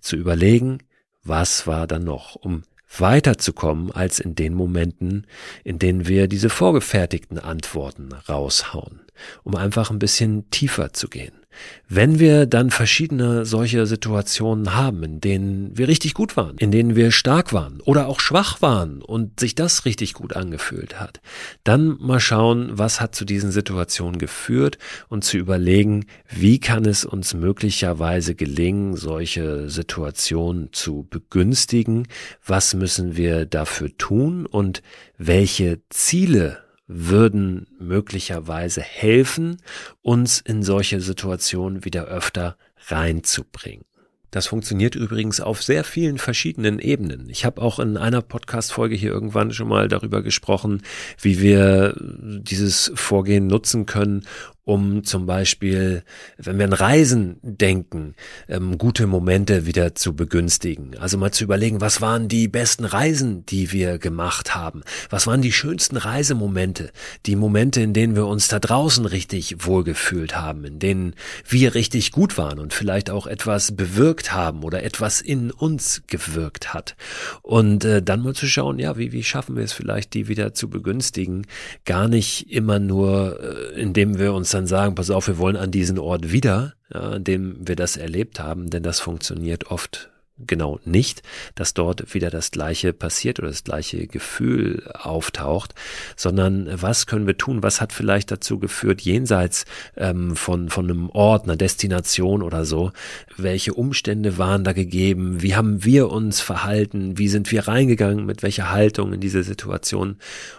Zu 0.00 0.16
überlegen, 0.16 0.78
was 1.22 1.66
war 1.66 1.86
dann 1.86 2.04
noch, 2.04 2.34
um 2.36 2.62
weiterzukommen 2.98 3.90
als 3.90 4.20
in 4.20 4.34
den 4.34 4.54
Momenten, 4.54 5.26
in 5.64 5.78
denen 5.78 6.06
wir 6.06 6.28
diese 6.28 6.48
vorgefertigten 6.48 7.38
Antworten 7.38 8.12
raushauen, 8.12 9.02
um 9.42 9.56
einfach 9.56 9.90
ein 9.90 9.98
bisschen 9.98 10.50
tiefer 10.50 10.92
zu 10.92 11.08
gehen. 11.08 11.45
Wenn 11.88 12.18
wir 12.18 12.46
dann 12.46 12.70
verschiedene 12.70 13.44
solche 13.44 13.86
Situationen 13.86 14.74
haben, 14.74 15.02
in 15.02 15.20
denen 15.20 15.76
wir 15.78 15.88
richtig 15.88 16.14
gut 16.14 16.36
waren, 16.36 16.58
in 16.58 16.70
denen 16.70 16.96
wir 16.96 17.12
stark 17.12 17.52
waren 17.52 17.80
oder 17.80 18.08
auch 18.08 18.20
schwach 18.20 18.60
waren 18.62 19.02
und 19.02 19.38
sich 19.40 19.54
das 19.54 19.84
richtig 19.84 20.14
gut 20.14 20.34
angefühlt 20.34 20.98
hat, 21.00 21.20
dann 21.64 21.96
mal 22.00 22.20
schauen, 22.20 22.70
was 22.72 23.00
hat 23.00 23.14
zu 23.14 23.24
diesen 23.24 23.52
Situationen 23.52 24.18
geführt 24.18 24.78
und 25.08 25.24
zu 25.24 25.36
überlegen, 25.36 26.06
wie 26.28 26.58
kann 26.58 26.84
es 26.84 27.04
uns 27.04 27.34
möglicherweise 27.34 28.34
gelingen, 28.34 28.96
solche 28.96 29.70
Situationen 29.70 30.72
zu 30.72 31.06
begünstigen, 31.08 32.08
was 32.44 32.74
müssen 32.74 33.16
wir 33.16 33.46
dafür 33.46 33.96
tun 33.96 34.46
und 34.46 34.82
welche 35.18 35.80
Ziele 35.88 36.65
würden 36.86 37.66
möglicherweise 37.78 38.80
helfen, 38.80 39.58
uns 40.02 40.40
in 40.40 40.62
solche 40.62 41.00
Situationen 41.00 41.84
wieder 41.84 42.04
öfter 42.04 42.56
reinzubringen. 42.88 43.84
Das 44.30 44.48
funktioniert 44.48 44.94
übrigens 44.96 45.40
auf 45.40 45.62
sehr 45.62 45.82
vielen 45.82 46.18
verschiedenen 46.18 46.78
Ebenen. 46.78 47.30
Ich 47.30 47.44
habe 47.44 47.62
auch 47.62 47.78
in 47.78 47.96
einer 47.96 48.20
Podcast-Folge 48.20 48.94
hier 48.94 49.10
irgendwann 49.10 49.52
schon 49.52 49.68
mal 49.68 49.88
darüber 49.88 50.22
gesprochen, 50.22 50.82
wie 51.20 51.40
wir 51.40 51.94
dieses 51.98 52.92
Vorgehen 52.94 53.46
nutzen 53.46 53.86
können, 53.86 54.26
um 54.66 55.04
zum 55.04 55.26
Beispiel, 55.26 56.02
wenn 56.38 56.58
wir 56.58 56.64
an 56.64 56.72
Reisen 56.72 57.38
denken, 57.40 58.16
ähm, 58.48 58.78
gute 58.78 59.06
Momente 59.06 59.64
wieder 59.64 59.94
zu 59.94 60.16
begünstigen. 60.16 60.98
Also 60.98 61.18
mal 61.18 61.30
zu 61.30 61.44
überlegen, 61.44 61.80
was 61.80 62.00
waren 62.00 62.26
die 62.26 62.48
besten 62.48 62.84
Reisen, 62.84 63.46
die 63.46 63.70
wir 63.70 63.98
gemacht 63.98 64.56
haben? 64.56 64.82
Was 65.08 65.28
waren 65.28 65.40
die 65.40 65.52
schönsten 65.52 65.96
Reisemomente? 65.96 66.90
Die 67.26 67.36
Momente, 67.36 67.80
in 67.80 67.92
denen 67.92 68.16
wir 68.16 68.26
uns 68.26 68.48
da 68.48 68.58
draußen 68.58 69.06
richtig 69.06 69.64
wohlgefühlt 69.64 70.36
haben, 70.36 70.64
in 70.64 70.80
denen 70.80 71.14
wir 71.48 71.76
richtig 71.76 72.10
gut 72.10 72.36
waren 72.36 72.58
und 72.58 72.74
vielleicht 72.74 73.08
auch 73.08 73.28
etwas 73.28 73.76
bewirkt 73.76 74.32
haben 74.32 74.64
oder 74.64 74.82
etwas 74.82 75.20
in 75.20 75.52
uns 75.52 76.02
gewirkt 76.08 76.74
hat. 76.74 76.96
Und 77.42 77.84
äh, 77.84 78.02
dann 78.02 78.20
mal 78.20 78.34
zu 78.34 78.48
schauen, 78.48 78.80
ja, 78.80 78.98
wie, 78.98 79.12
wie 79.12 79.22
schaffen 79.22 79.54
wir 79.54 79.62
es 79.62 79.72
vielleicht, 79.72 80.12
die 80.14 80.26
wieder 80.26 80.54
zu 80.54 80.68
begünstigen? 80.68 81.46
Gar 81.84 82.08
nicht 82.08 82.50
immer 82.50 82.80
nur, 82.80 83.38
äh, 83.40 83.80
indem 83.80 84.18
wir 84.18 84.34
uns 84.34 84.55
dann 84.56 84.66
sagen, 84.66 84.94
pass 84.94 85.10
auf, 85.10 85.28
wir 85.28 85.38
wollen 85.38 85.56
an 85.56 85.70
diesen 85.70 85.98
Ort 85.98 86.32
wieder, 86.32 86.74
ja, 86.92 87.00
an 87.00 87.24
dem 87.24 87.56
wir 87.68 87.76
das 87.76 87.96
erlebt 87.96 88.40
haben, 88.40 88.70
denn 88.70 88.82
das 88.82 89.00
funktioniert 89.00 89.70
oft 89.70 90.10
genau 90.38 90.78
nicht, 90.84 91.22
dass 91.54 91.72
dort 91.72 92.12
wieder 92.14 92.30
das 92.30 92.50
gleiche 92.50 92.92
passiert 92.92 93.38
oder 93.38 93.48
das 93.48 93.64
gleiche 93.64 94.06
Gefühl 94.06 94.90
auftaucht, 94.92 95.74
sondern 96.14 96.68
was 96.80 97.06
können 97.06 97.26
wir 97.26 97.38
tun, 97.38 97.62
was 97.62 97.80
hat 97.80 97.92
vielleicht 97.92 98.30
dazu 98.30 98.58
geführt, 98.58 99.00
jenseits 99.00 99.64
ähm, 99.96 100.36
von, 100.36 100.68
von 100.68 100.90
einem 100.90 101.10
Ort, 101.10 101.44
einer 101.44 101.56
Destination 101.56 102.42
oder 102.42 102.64
so, 102.64 102.92
welche 103.36 103.72
Umstände 103.72 104.36
waren 104.36 104.64
da 104.64 104.72
gegeben, 104.72 105.42
wie 105.42 105.54
haben 105.54 105.84
wir 105.84 106.10
uns 106.10 106.40
verhalten, 106.40 107.16
wie 107.16 107.28
sind 107.28 107.50
wir 107.50 107.66
reingegangen, 107.66 108.26
mit 108.26 108.42
welcher 108.42 108.70
Haltung 108.70 109.14
in 109.14 109.20
diese 109.20 109.42
Situation, 109.42 110.18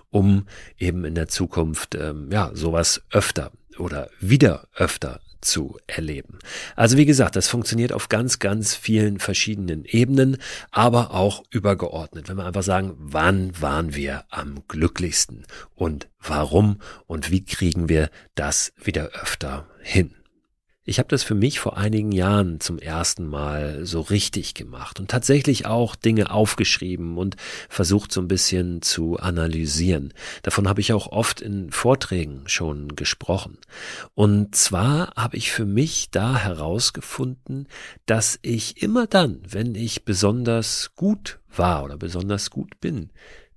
um 0.10 0.48
eben 0.80 1.06
in 1.06 1.14
der 1.14 1.28
Zukunft 1.28 1.94
ähm, 1.96 2.30
ja 2.32 2.50
sowas 2.54 3.04
öfter 3.12 3.52
oder 3.80 4.10
wieder 4.20 4.68
öfter 4.76 5.20
zu 5.42 5.78
erleben. 5.88 6.40
Also 6.76 6.98
wie 6.98 7.06
gesagt, 7.06 7.36
das 7.36 7.48
funktioniert 7.48 7.94
auf 7.94 8.10
ganz, 8.10 8.40
ganz 8.40 8.76
vielen 8.76 9.20
verschiedenen 9.20 9.86
Ebenen, 9.86 10.38
aber 10.72 11.12
auch 11.14 11.44
übergeordnet. 11.52 12.28
Wenn 12.28 12.38
wir 12.38 12.46
einfach 12.46 12.64
sagen, 12.64 12.96
wann 12.98 13.60
waren 13.62 13.96
wir 13.96 14.26
am 14.30 14.64
glücklichsten 14.68 15.46
und 15.76 16.10
warum 16.20 16.82
und 17.06 17.32
wie 17.32 17.46
kriegen 17.46 17.88
wir 17.88 18.10
das 18.36 18.74
wieder 18.84 19.10
öfter 19.22 19.68
hin. 19.82 20.17
Ich 20.90 21.00
habe 21.00 21.10
das 21.10 21.22
für 21.22 21.36
mich 21.36 21.60
vor 21.60 21.76
einigen 21.76 22.14
Jahren 22.14 22.62
zum 22.62 22.80
ersten 22.80 23.28
Mal 23.28 23.86
so 23.86 24.00
richtig 24.00 24.54
gemacht 24.54 25.02
und 25.02 25.12
tatsächlich 25.12 25.66
auch 25.66 25.98
Dinge 25.98 26.32
aufgeschrieben 26.32 27.18
und 27.18 27.36
versucht 27.68 28.14
so 28.14 28.22
ein 28.22 28.30
bisschen 28.30 28.82
zu 28.82 29.18
analysieren. 29.18 30.14
Davon 30.44 30.66
habe 30.66 30.80
ich 30.80 30.94
auch 30.94 31.08
oft 31.08 31.42
in 31.42 31.72
Vorträgen 31.72 32.44
schon 32.46 32.96
gesprochen. 32.96 33.58
Und 34.16 34.56
zwar 34.56 35.12
habe 35.18 35.36
ich 35.36 35.52
für 35.52 35.66
mich 35.66 36.10
da 36.10 36.38
herausgefunden, 36.38 37.68
dass 38.06 38.40
ich 38.42 38.82
immer 38.82 39.08
dann, 39.08 39.42
wenn 39.46 39.76
ich 39.76 40.06
besonders 40.06 40.92
gut 40.96 41.40
war 41.54 41.84
oder 41.84 41.98
besonders 41.98 42.50
gut 42.50 42.80
bin, 42.80 43.10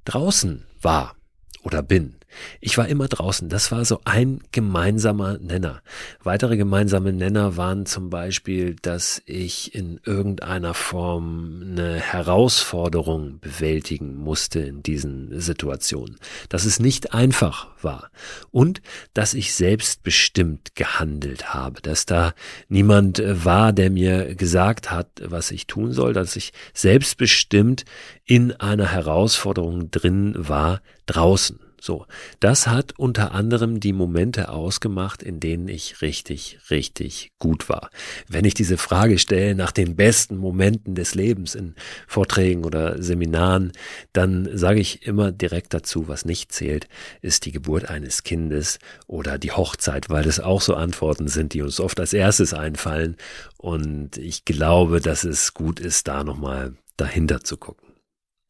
draußen 0.05 0.67
war 0.83 1.15
oder 1.63 1.85
bin. 1.85 2.17
Ich 2.61 2.79
war 2.79 2.89
immer 2.89 3.09
draußen. 3.09 3.49
Das 3.49 3.73
war 3.73 3.85
so 3.85 4.01
ein 4.05 4.41
gemeinsamer 4.53 5.39
Nenner. 5.39 5.83
Weitere 6.23 6.57
gemeinsame 6.57 7.13
Nenner 7.13 7.57
waren 7.57 7.87
zum 7.87 8.11
Beispiel, 8.11 8.77
dass 8.83 9.23
ich 9.27 9.75
in 9.75 10.01
irgendeiner 10.05 10.75
Form 10.75 11.63
eine 11.63 11.95
Herausforderung 11.95 13.41
bewältigen 13.41 14.17
musste 14.17 14.61
in 14.61 14.83
diesen 14.83 15.41
Situationen. 15.41 16.17
Dass 16.49 16.65
es 16.65 16.81
nicht 16.81 17.15
einfach 17.15 17.69
war. 17.83 18.11
Und 18.51 18.83
dass 19.15 19.35
ich 19.35 19.55
selbstbestimmt 19.55 20.75
gehandelt 20.75 21.55
habe. 21.55 21.81
Dass 21.81 22.07
da 22.07 22.35
niemand 22.69 23.23
war, 23.25 23.73
der 23.73 23.91
mir 23.91 24.35
gesagt 24.35 24.91
hat, 24.91 25.09
was 25.25 25.51
ich 25.51 25.67
tun 25.67 25.93
soll. 25.93 26.13
Dass 26.13 26.37
ich 26.37 26.53
selbstbestimmt 26.75 27.85
in 28.25 28.53
einer 28.53 28.87
Herausforderung 28.87 29.91
drin 29.91 30.35
war, 30.37 30.81
draußen. 31.07 31.59
So, 31.81 32.07
das 32.41 32.67
hat 32.67 32.99
unter 32.99 33.33
anderem 33.33 33.81
die 33.81 33.95
Momente 33.95 34.51
ausgemacht, 34.51 35.23
in 35.23 35.41
denen 35.41 35.67
ich 35.67 36.03
richtig, 36.03 36.59
richtig 36.69 37.33
gut 37.39 37.71
war. 37.71 37.91
Wenn 38.29 38.45
ich 38.45 38.53
diese 38.53 38.77
Frage 38.77 39.19
stelle 39.19 39.55
nach 39.55 39.73
den 39.73 39.97
besten 39.97 40.37
Momenten 40.37 40.95
des 40.95 41.15
Lebens 41.15 41.55
in 41.55 41.75
Vorträgen 42.07 42.65
oder 42.65 43.03
Seminaren, 43.03 43.73
dann 44.13 44.49
sage 44.57 44.81
ich 44.81 45.07
immer 45.07 45.33
direkt 45.33 45.73
dazu, 45.73 46.07
was 46.07 46.27
nicht 46.27 46.53
zählt, 46.53 46.87
ist 47.23 47.47
die 47.47 47.53
Geburt 47.53 47.89
eines 47.89 48.25
Kindes 48.25 48.79
oder 49.07 49.39
die 49.39 49.53
Hochzeit, 49.53 50.11
weil 50.11 50.25
das 50.25 50.39
auch 50.39 50.61
so 50.61 50.75
Antworten 50.75 51.29
sind, 51.29 51.55
die 51.55 51.63
uns 51.63 51.81
oft 51.81 51.99
als 51.99 52.13
erstes 52.13 52.53
einfallen. 52.53 53.17
Und 53.57 54.19
ich 54.19 54.45
glaube, 54.45 55.01
dass 55.01 55.25
es 55.25 55.55
gut 55.55 55.81
ist, 55.81 56.09
da 56.09 56.25
nochmal 56.25 56.75
dahinter 56.99 57.43
zu 57.43 57.57
gucken. 57.57 57.90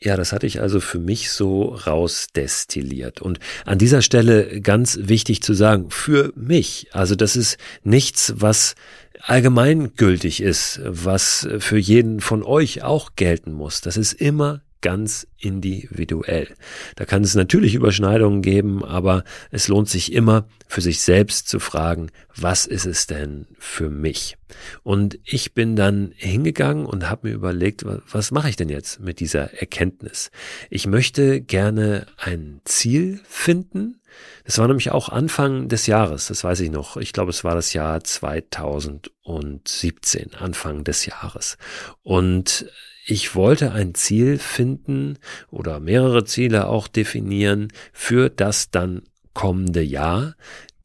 Ja, 0.03 0.17
das 0.17 0.33
hatte 0.33 0.47
ich 0.47 0.63
also 0.63 0.81
für 0.81 0.99
mich 0.99 1.31
so 1.31 1.65
rausdestilliert. 1.65 3.21
Und 3.21 3.39
an 3.67 3.77
dieser 3.77 4.01
Stelle 4.01 4.63
ganz 4.63 4.99
wichtig 5.03 5.43
zu 5.43 5.53
sagen, 5.53 5.91
für 5.91 6.33
mich. 6.35 6.89
Also 6.93 7.15
das 7.15 7.37
ist 7.37 7.59
nichts, 7.83 8.33
was 8.37 8.77
allgemeingültig 9.21 10.43
ist, 10.43 10.81
was 10.85 11.47
für 11.59 11.77
jeden 11.77 12.21
von 12.21 12.43
euch 12.43 12.83
auch 12.83 13.11
gelten 13.15 13.53
muss. 13.53 13.83
Das 13.83 13.99
ist 13.99 14.15
immer 14.15 14.63
ganz 14.81 15.27
individuell. 15.39 16.55
Da 16.97 17.05
kann 17.05 17.25
es 17.25 17.35
natürlich 17.35 17.75
Überschneidungen 17.75 18.43
geben, 18.43 18.85
aber 18.85 19.25
es 19.51 19.69
lohnt 19.69 19.89
sich 19.89 20.13
immer 20.13 20.47
für 20.67 20.81
sich 20.81 21.01
selbst 21.01 21.49
zu 21.49 21.59
fragen, 21.59 22.11
was 22.37 22.67
ist 22.67 22.87
es 22.87 23.07
denn 23.07 23.47
für 23.59 23.91
mich? 23.91 24.37
Und 24.83 25.19
ich 25.25 25.55
bin 25.55 25.77
dann 25.77 26.13
hingegangen 26.17 26.87
und 26.87 27.11
habe 27.11 27.29
mir 27.29 27.35
überlegt, 27.35 27.85
was 27.85 28.31
mache 28.31 28.49
ich 28.49 28.57
denn 28.57 28.69
jetzt 28.69 29.01
mit 29.01 29.21
dieser 29.21 29.55
Erkenntnis? 29.55 30.31
Ich 30.71 30.87
möchte 30.87 31.41
gerne 31.41 32.07
ein 32.17 32.61
Ziel 32.65 33.21
finden. 33.25 34.01
Das 34.45 34.59
war 34.59 34.67
nämlich 34.67 34.91
auch 34.91 35.09
Anfang 35.09 35.69
des 35.69 35.87
Jahres, 35.87 36.27
das 36.27 36.43
weiß 36.43 36.59
ich 36.61 36.71
noch. 36.71 36.97
Ich 36.97 37.13
glaube, 37.13 37.31
es 37.31 37.45
war 37.45 37.55
das 37.55 37.73
Jahr 37.73 38.03
2017, 38.03 40.35
Anfang 40.35 40.83
des 40.85 41.07
Jahres. 41.07 41.57
Und 42.03 42.67
ich 43.07 43.35
wollte 43.35 43.73
ein 43.73 43.95
Ziel 43.95 44.39
finden 44.39 45.19
oder 45.51 45.81
mehrere 45.81 46.25
Ziele 46.25 46.67
auch 46.67 46.89
definieren 46.89 47.69
für 47.93 48.31
das 48.31 48.71
dann 48.71 49.03
kommende 49.35 49.83
Jahr, 49.83 50.35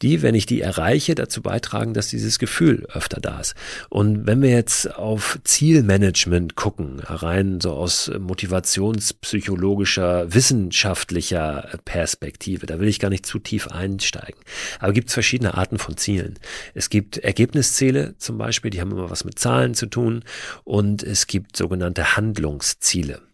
die, 0.05 0.21
wenn 0.21 0.35
ich 0.35 0.45
die 0.45 0.61
erreiche, 0.61 1.15
dazu 1.15 1.41
beitragen, 1.41 1.95
dass 1.95 2.09
dieses 2.09 2.37
Gefühl 2.37 2.85
öfter 2.93 3.19
da 3.19 3.39
ist. 3.39 3.55
Und 3.89 4.27
wenn 4.27 4.43
wir 4.43 4.51
jetzt 4.51 4.95
auf 4.95 5.39
Zielmanagement 5.43 6.55
gucken, 6.55 6.99
rein 6.99 7.59
so 7.59 7.71
aus 7.71 8.11
motivationspsychologischer, 8.19 10.31
wissenschaftlicher 10.31 11.79
Perspektive, 11.85 12.67
da 12.67 12.79
will 12.79 12.87
ich 12.87 12.99
gar 12.99 13.09
nicht 13.09 13.25
zu 13.25 13.39
tief 13.39 13.69
einsteigen. 13.69 14.39
Aber 14.79 14.93
gibt 14.93 15.07
es 15.07 15.15
verschiedene 15.15 15.55
Arten 15.55 15.79
von 15.79 15.97
Zielen. 15.97 16.37
Es 16.75 16.91
gibt 16.91 17.17
Ergebnisziele 17.17 18.13
zum 18.19 18.37
Beispiel, 18.37 18.69
die 18.69 18.81
haben 18.81 18.91
immer 18.91 19.09
was 19.09 19.25
mit 19.25 19.39
Zahlen 19.39 19.73
zu 19.73 19.87
tun 19.87 20.23
und 20.63 21.01
es 21.01 21.25
gibt 21.25 21.57
sogenannte 21.57 22.15
Handlungsziele. 22.15 23.24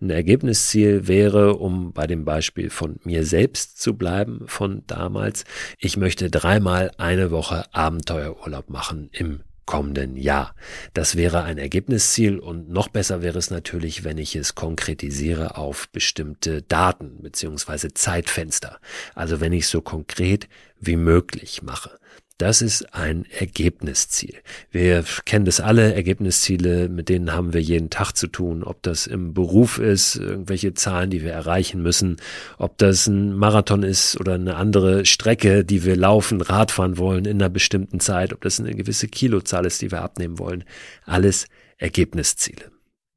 Ein 0.00 0.10
Ergebnisziel 0.10 1.08
wäre, 1.08 1.54
um 1.54 1.92
bei 1.92 2.06
dem 2.06 2.24
Beispiel 2.24 2.70
von 2.70 3.00
mir 3.04 3.24
selbst 3.24 3.80
zu 3.80 3.96
bleiben, 3.96 4.44
von 4.46 4.84
damals, 4.86 5.44
ich 5.78 5.96
möchte 5.96 6.30
dreimal 6.30 6.92
eine 6.98 7.30
Woche 7.30 7.64
Abenteuerurlaub 7.72 8.70
machen 8.70 9.08
im 9.12 9.40
kommenden 9.68 10.16
Jahr. 10.16 10.54
Das 10.94 11.14
wäre 11.14 11.42
ein 11.42 11.58
Ergebnisziel 11.58 12.38
und 12.38 12.70
noch 12.70 12.88
besser 12.88 13.20
wäre 13.20 13.38
es 13.38 13.50
natürlich, 13.50 14.02
wenn 14.02 14.16
ich 14.16 14.34
es 14.34 14.54
konkretisiere 14.54 15.58
auf 15.58 15.90
bestimmte 15.90 16.62
Daten 16.62 17.20
beziehungsweise 17.20 17.92
Zeitfenster. 17.92 18.80
Also 19.14 19.42
wenn 19.42 19.52
ich 19.52 19.64
es 19.64 19.70
so 19.70 19.82
konkret 19.82 20.48
wie 20.80 20.96
möglich 20.96 21.62
mache. 21.62 21.98
Das 22.38 22.62
ist 22.62 22.94
ein 22.94 23.24
Ergebnisziel. 23.36 24.36
Wir 24.70 25.04
kennen 25.24 25.44
das 25.44 25.58
alle, 25.58 25.92
Ergebnisziele, 25.92 26.88
mit 26.88 27.08
denen 27.08 27.32
haben 27.32 27.52
wir 27.52 27.60
jeden 27.60 27.90
Tag 27.90 28.12
zu 28.12 28.28
tun, 28.28 28.62
ob 28.62 28.80
das 28.84 29.08
im 29.08 29.34
Beruf 29.34 29.78
ist, 29.78 30.14
irgendwelche 30.14 30.72
Zahlen, 30.72 31.10
die 31.10 31.22
wir 31.22 31.32
erreichen 31.32 31.82
müssen, 31.82 32.18
ob 32.56 32.78
das 32.78 33.08
ein 33.08 33.34
Marathon 33.34 33.82
ist 33.82 34.20
oder 34.20 34.34
eine 34.34 34.54
andere 34.54 35.04
Strecke, 35.04 35.64
die 35.64 35.82
wir 35.82 35.96
laufen, 35.96 36.40
Radfahren 36.40 36.96
wollen 36.96 37.24
in 37.24 37.42
einer 37.42 37.50
bestimmten 37.50 37.98
Zeit, 37.98 38.32
ob 38.32 38.40
das 38.42 38.60
eine 38.60 38.72
gewisse 38.72 39.08
Kilozahl 39.08 39.66
ist, 39.66 39.82
die 39.82 39.90
wir 39.90 40.02
abnehmen 40.02 40.38
wollen. 40.38 40.62
Alles 41.06 41.48
Ergebnisziele. 41.76 42.70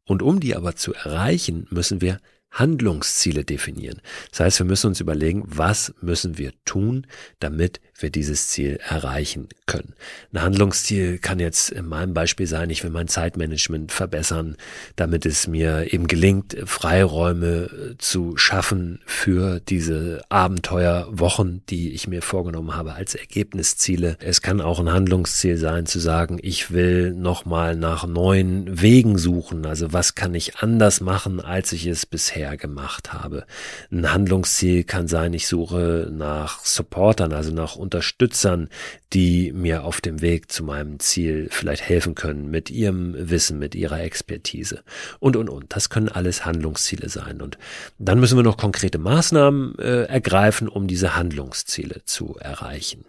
Und 0.07 0.23
um 0.23 0.39
die 0.39 0.55
aber 0.55 0.75
zu 0.75 0.95
erreichen, 0.95 1.67
müssen 1.69 2.01
wir 2.01 2.19
Handlungsziele 2.51 3.45
definieren. 3.45 4.01
Das 4.31 4.41
heißt, 4.41 4.59
wir 4.59 4.65
müssen 4.65 4.87
uns 4.87 4.99
überlegen, 4.99 5.43
was 5.45 5.93
müssen 6.01 6.37
wir 6.37 6.51
tun, 6.65 7.07
damit 7.39 7.79
wir 8.01 8.09
dieses 8.09 8.47
Ziel 8.47 8.79
erreichen 8.87 9.47
können. 9.65 9.93
Ein 10.33 10.41
Handlungsziel 10.41 11.17
kann 11.17 11.39
jetzt 11.39 11.71
in 11.71 11.85
meinem 11.85 12.13
Beispiel 12.13 12.47
sein, 12.47 12.69
ich 12.69 12.83
will 12.83 12.91
mein 12.91 13.07
Zeitmanagement 13.07 13.91
verbessern, 13.91 14.57
damit 14.95 15.25
es 15.25 15.47
mir 15.47 15.93
eben 15.93 16.07
gelingt, 16.07 16.57
Freiräume 16.65 17.47
äh, 17.47 17.97
zu 17.97 18.37
schaffen 18.37 18.99
für 19.05 19.59
diese 19.59 20.21
Abenteuerwochen, 20.29 21.61
die 21.69 21.91
ich 21.91 22.07
mir 22.07 22.21
vorgenommen 22.21 22.75
habe 22.75 22.93
als 22.93 23.15
Ergebnisziele. 23.15 24.17
Es 24.19 24.41
kann 24.41 24.61
auch 24.61 24.79
ein 24.79 24.91
Handlungsziel 24.91 25.57
sein, 25.57 25.85
zu 25.85 25.99
sagen, 25.99 26.39
ich 26.41 26.71
will 26.71 27.13
nochmal 27.13 27.75
nach 27.75 28.07
neuen 28.07 28.81
Wegen 28.81 29.17
suchen. 29.17 29.65
Also 29.65 29.93
was 29.93 30.15
kann 30.15 30.33
ich 30.33 30.57
anders 30.57 31.01
machen, 31.01 31.39
als 31.39 31.71
ich 31.71 31.85
es 31.85 32.05
bisher 32.05 32.57
gemacht 32.57 33.13
habe? 33.13 33.45
Ein 33.91 34.11
Handlungsziel 34.11 34.83
kann 34.83 35.07
sein, 35.07 35.33
ich 35.33 35.47
suche 35.47 36.09
nach 36.11 36.63
Supportern, 36.65 37.33
also 37.33 37.51
nach 37.51 37.75
Unterstützern, 37.91 38.69
die 39.11 39.51
mir 39.51 39.83
auf 39.83 39.99
dem 39.99 40.21
Weg 40.21 40.49
zu 40.49 40.63
meinem 40.63 41.01
Ziel 41.01 41.49
vielleicht 41.51 41.83
helfen 41.83 42.15
können 42.15 42.49
mit 42.49 42.69
ihrem 42.69 43.13
Wissen, 43.17 43.59
mit 43.59 43.75
ihrer 43.75 43.99
Expertise 43.99 44.81
und, 45.19 45.35
und, 45.35 45.49
und. 45.49 45.75
Das 45.75 45.89
können 45.89 46.07
alles 46.07 46.45
Handlungsziele 46.45 47.09
sein. 47.09 47.41
Und 47.41 47.57
dann 47.99 48.21
müssen 48.21 48.37
wir 48.37 48.43
noch 48.43 48.55
konkrete 48.55 48.97
Maßnahmen 48.97 49.77
äh, 49.77 50.03
ergreifen, 50.03 50.69
um 50.69 50.87
diese 50.87 51.17
Handlungsziele 51.17 52.05
zu 52.05 52.37
erreichen. 52.39 53.03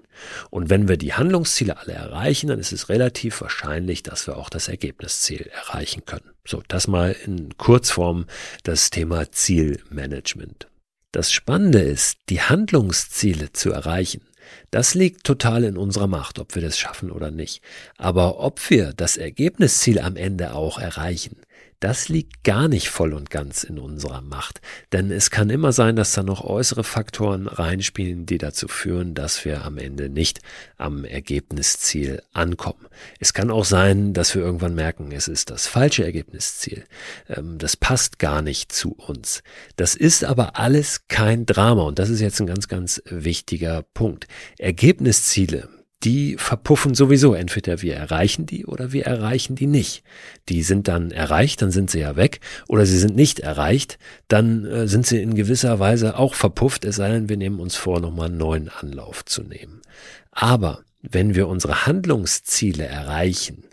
Und 0.50 0.68
wenn 0.68 0.88
wir 0.88 0.96
die 0.96 1.14
Handlungsziele 1.14 1.78
alle 1.78 1.92
erreichen, 1.92 2.48
dann 2.48 2.58
ist 2.58 2.72
es 2.72 2.88
relativ 2.88 3.40
wahrscheinlich, 3.40 4.02
dass 4.02 4.26
wir 4.26 4.36
auch 4.36 4.50
das 4.50 4.66
Ergebnisziel 4.66 5.48
erreichen 5.52 6.04
können. 6.06 6.30
So, 6.44 6.60
das 6.66 6.88
mal 6.88 7.14
in 7.24 7.56
Kurzform 7.56 8.26
das 8.64 8.90
Thema 8.90 9.30
Zielmanagement. 9.30 10.66
Das 11.12 11.30
Spannende 11.30 11.80
ist, 11.80 12.18
die 12.30 12.40
Handlungsziele 12.40 13.52
zu 13.52 13.70
erreichen. 13.70 14.22
Das 14.70 14.94
liegt 14.94 15.24
total 15.24 15.64
in 15.64 15.76
unserer 15.76 16.06
Macht, 16.06 16.38
ob 16.38 16.54
wir 16.54 16.62
das 16.62 16.78
schaffen 16.78 17.10
oder 17.10 17.30
nicht. 17.30 17.62
Aber 17.96 18.40
ob 18.40 18.70
wir 18.70 18.92
das 18.92 19.16
Ergebnisziel 19.16 19.98
am 19.98 20.16
Ende 20.16 20.54
auch 20.54 20.78
erreichen, 20.78 21.36
das 21.82 22.08
liegt 22.08 22.44
gar 22.44 22.68
nicht 22.68 22.88
voll 22.88 23.12
und 23.12 23.28
ganz 23.28 23.64
in 23.64 23.78
unserer 23.78 24.20
Macht. 24.20 24.60
Denn 24.92 25.10
es 25.10 25.30
kann 25.30 25.50
immer 25.50 25.72
sein, 25.72 25.96
dass 25.96 26.12
da 26.12 26.22
noch 26.22 26.44
äußere 26.44 26.84
Faktoren 26.84 27.48
reinspielen, 27.48 28.24
die 28.24 28.38
dazu 28.38 28.68
führen, 28.68 29.14
dass 29.14 29.44
wir 29.44 29.64
am 29.64 29.78
Ende 29.78 30.08
nicht 30.08 30.40
am 30.78 31.04
Ergebnisziel 31.04 32.22
ankommen. 32.32 32.86
Es 33.18 33.34
kann 33.34 33.50
auch 33.50 33.64
sein, 33.64 34.12
dass 34.12 34.34
wir 34.36 34.42
irgendwann 34.42 34.76
merken, 34.76 35.10
es 35.10 35.26
ist 35.26 35.50
das 35.50 35.66
falsche 35.66 36.04
Ergebnisziel. 36.04 36.84
Ähm, 37.28 37.58
das 37.58 37.76
passt 37.76 38.20
gar 38.20 38.42
nicht 38.42 38.70
zu 38.70 38.92
uns. 38.92 39.42
Das 39.74 39.96
ist 39.96 40.24
aber 40.24 40.56
alles 40.56 41.08
kein 41.08 41.46
Drama 41.46 41.82
und 41.82 41.98
das 41.98 42.10
ist 42.10 42.20
jetzt 42.20 42.40
ein 42.40 42.46
ganz, 42.46 42.68
ganz 42.68 43.02
wichtiger 43.06 43.82
Punkt. 43.92 44.28
Ergebnisziele, 44.58 45.68
die 46.04 46.36
verpuffen 46.36 46.94
sowieso. 46.94 47.34
Entweder 47.34 47.82
wir 47.82 47.94
erreichen 47.94 48.46
die 48.46 48.66
oder 48.66 48.92
wir 48.92 49.06
erreichen 49.06 49.54
die 49.54 49.66
nicht. 49.66 50.02
Die 50.48 50.62
sind 50.62 50.88
dann 50.88 51.10
erreicht, 51.10 51.62
dann 51.62 51.70
sind 51.70 51.90
sie 51.90 52.00
ja 52.00 52.16
weg. 52.16 52.40
Oder 52.68 52.86
sie 52.86 52.98
sind 52.98 53.14
nicht 53.16 53.40
erreicht, 53.40 53.98
dann 54.28 54.64
äh, 54.64 54.88
sind 54.88 55.06
sie 55.06 55.20
in 55.20 55.34
gewisser 55.34 55.78
Weise 55.78 56.18
auch 56.18 56.34
verpufft, 56.34 56.84
es 56.84 56.96
sei 56.96 57.10
denn, 57.10 57.28
wir 57.28 57.36
nehmen 57.36 57.60
uns 57.60 57.76
vor, 57.76 58.00
nochmal 58.00 58.28
einen 58.28 58.38
neuen 58.38 58.68
Anlauf 58.68 59.24
zu 59.24 59.42
nehmen. 59.42 59.82
Aber 60.30 60.82
wenn 61.02 61.34
wir 61.34 61.48
unsere 61.48 61.86
Handlungsziele 61.86 62.84
erreichen, 62.84 63.64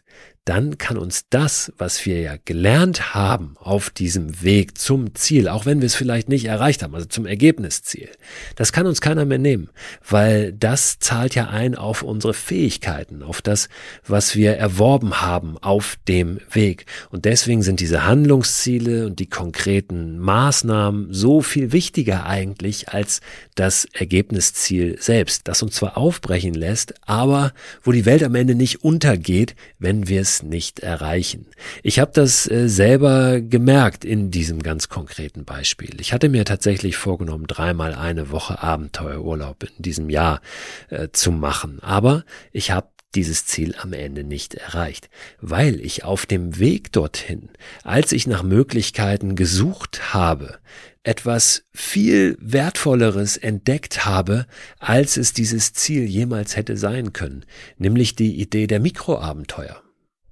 dann 0.50 0.80
kann 0.80 0.98
uns 0.98 1.26
das, 1.30 1.72
was 1.78 2.08
wir 2.08 2.22
ja 2.22 2.34
gelernt 2.44 3.14
haben 3.14 3.56
auf 3.60 3.92
diesem 3.92 4.42
Weg 4.42 4.80
zum 4.80 5.14
Ziel, 5.14 5.48
auch 5.48 5.68
wenn 5.68 5.80
wir 5.80 5.86
es 5.86 5.94
vielleicht 5.94 6.28
nicht 6.28 6.46
erreicht 6.46 6.82
haben, 6.82 6.96
also 6.96 7.06
zum 7.06 7.28
Ergebnisziel, 7.28 8.10
das 8.56 8.74
kann 8.74 8.88
uns 8.88 9.00
keiner 9.00 9.26
mehr 9.26 9.38
nehmen, 9.38 9.70
weil 10.08 10.52
das 10.54 10.98
zahlt 10.98 11.36
ja 11.36 11.50
ein 11.50 11.76
auf 11.76 12.02
unsere 12.02 12.34
Fähigkeiten, 12.34 13.22
auf 13.22 13.44
das, 13.44 13.70
was 14.08 14.36
wir 14.36 14.54
erworben 14.54 15.22
haben 15.22 15.60
auf 15.60 15.98
dem 16.08 16.40
Weg. 16.52 16.88
Und 17.12 17.26
deswegen 17.26 17.62
sind 17.62 17.80
diese 17.80 18.08
Handlungsziele 18.08 19.06
und 19.06 19.20
die 19.20 19.30
konkreten 19.30 20.18
Maßnahmen 20.18 21.14
so 21.14 21.42
viel 21.42 21.74
wichtiger 21.74 22.26
eigentlich 22.26 22.90
als 22.90 23.22
das 23.54 23.86
Ergebnisziel 23.94 25.00
selbst, 25.00 25.48
das 25.48 25.62
uns 25.62 25.76
zwar 25.76 25.96
aufbrechen 25.96 26.56
lässt, 26.56 26.96
aber 27.08 27.54
wo 27.84 27.92
die 27.92 28.08
Welt 28.08 28.24
am 28.24 28.34
Ende 28.34 28.56
nicht 28.56 28.84
untergeht, 28.84 29.56
wenn 29.78 30.08
wir 30.08 30.22
es 30.22 30.39
nicht 30.44 30.80
erreichen. 30.80 31.48
Ich 31.84 32.00
habe 32.00 32.12
das 32.14 32.50
äh, 32.50 32.68
selber 32.68 33.42
gemerkt 33.42 34.06
in 34.06 34.32
diesem 34.32 34.62
ganz 34.64 34.90
konkreten 34.90 35.46
Beispiel. 35.46 36.00
Ich 36.00 36.14
hatte 36.14 36.30
mir 36.30 36.46
tatsächlich 36.46 36.98
vorgenommen, 36.98 37.48
dreimal 37.48 37.94
eine 37.94 38.32
Woche 38.32 38.62
Abenteuerurlaub 38.62 39.64
in 39.64 39.84
diesem 39.84 40.10
Jahr 40.10 40.42
äh, 40.90 41.10
zu 41.12 41.32
machen, 41.32 41.80
aber 41.82 42.24
ich 42.52 42.72
habe 42.72 42.88
dieses 43.16 43.46
Ziel 43.46 43.76
am 43.80 43.94
Ende 43.94 44.24
nicht 44.24 44.54
erreicht, 44.54 45.10
weil 45.42 45.80
ich 45.80 46.04
auf 46.04 46.26
dem 46.26 46.60
Weg 46.60 46.92
dorthin, 46.92 47.50
als 47.84 48.12
ich 48.12 48.28
nach 48.28 48.44
Möglichkeiten 48.44 49.36
gesucht 49.36 50.14
habe, 50.14 50.60
etwas 51.04 51.64
viel 51.74 52.38
Wertvolleres 52.40 53.38
entdeckt 53.38 54.06
habe, 54.06 54.46
als 54.78 55.18
es 55.18 55.34
dieses 55.34 55.74
Ziel 55.74 56.04
jemals 56.04 56.56
hätte 56.56 56.78
sein 56.78 57.14
können, 57.14 57.46
nämlich 57.78 58.16
die 58.16 58.40
Idee 58.40 58.68
der 58.68 58.80
Mikroabenteuer. 58.80 59.82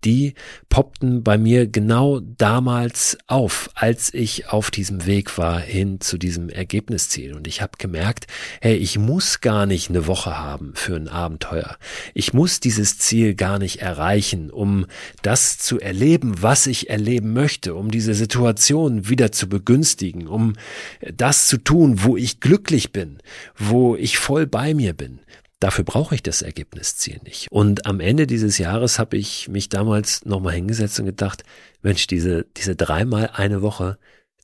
Die 0.04 0.34
poppten 0.70 1.24
bei 1.24 1.38
mir 1.38 1.68
genau 1.68 2.20
damals 2.20 3.18
auf, 3.28 3.70
als 3.76 4.14
ich 4.14 4.50
auf 4.50 4.72
diesem 4.72 5.06
Weg 5.06 5.38
war 5.38 5.60
hin 5.60 6.00
zu 6.00 6.18
diesem 6.18 6.50
Ergebnisziel. 6.50 7.34
Und 7.34 7.48
ich 7.48 7.62
habe 7.62 7.74
gemerkt, 7.78 8.28
hey, 8.62 8.76
ich 8.76 8.98
muss 8.98 9.42
gar 9.42 9.66
nicht 9.66 9.90
eine 9.90 10.08
Woche 10.08 10.38
haben 10.38 10.72
für 10.76 10.96
ein 10.96 11.08
Abenteuer. 11.08 11.78
Ich 12.14 12.34
muss 12.34 12.60
dieses 12.60 12.98
Ziel 12.98 13.36
gar 13.36 13.60
nicht 13.60 13.82
erreichen, 13.82 14.50
um 14.52 14.86
das 15.22 15.58
zu 15.58 15.80
erleben, 15.80 16.42
was 16.42 16.68
ich 16.68 16.90
erleben 16.90 17.34
möchte, 17.34 17.76
um 17.76 17.92
diese 17.92 18.14
Situation 18.14 19.10
wieder 19.10 19.32
zu 19.32 19.50
begünstigen, 19.50 20.28
um 20.28 20.54
das 21.14 21.48
zu 21.48 21.58
tun, 21.58 22.04
wo 22.04 22.18
ich 22.18 22.40
glücklich 22.40 22.92
bin, 22.92 23.18
wo 23.58 23.96
ich 23.96 24.18
voll 24.18 24.48
bei 24.48 24.74
mir 24.74 24.94
bin. 24.94 25.20
Dafür 25.60 25.84
brauche 25.84 26.14
ich 26.14 26.22
das 26.22 26.44
Ergebnisziel 26.44 27.20
nicht. 27.24 27.48
Und 27.50 27.88
am 27.88 28.00
Ende 28.00 28.28
dieses 28.28 28.60
Jahres 28.60 29.00
habe 29.00 29.18
ich 29.18 29.48
mich 29.48 29.70
damals 29.70 30.24
nochmal 30.24 30.54
hingesetzt 30.54 31.00
und 31.00 31.08
gedacht, 31.08 31.44
Mensch, 31.82 32.06
diese, 32.06 32.46
diese 32.56 32.76
dreimal 32.76 33.32
eine 33.34 33.64
Woche, 33.64 33.98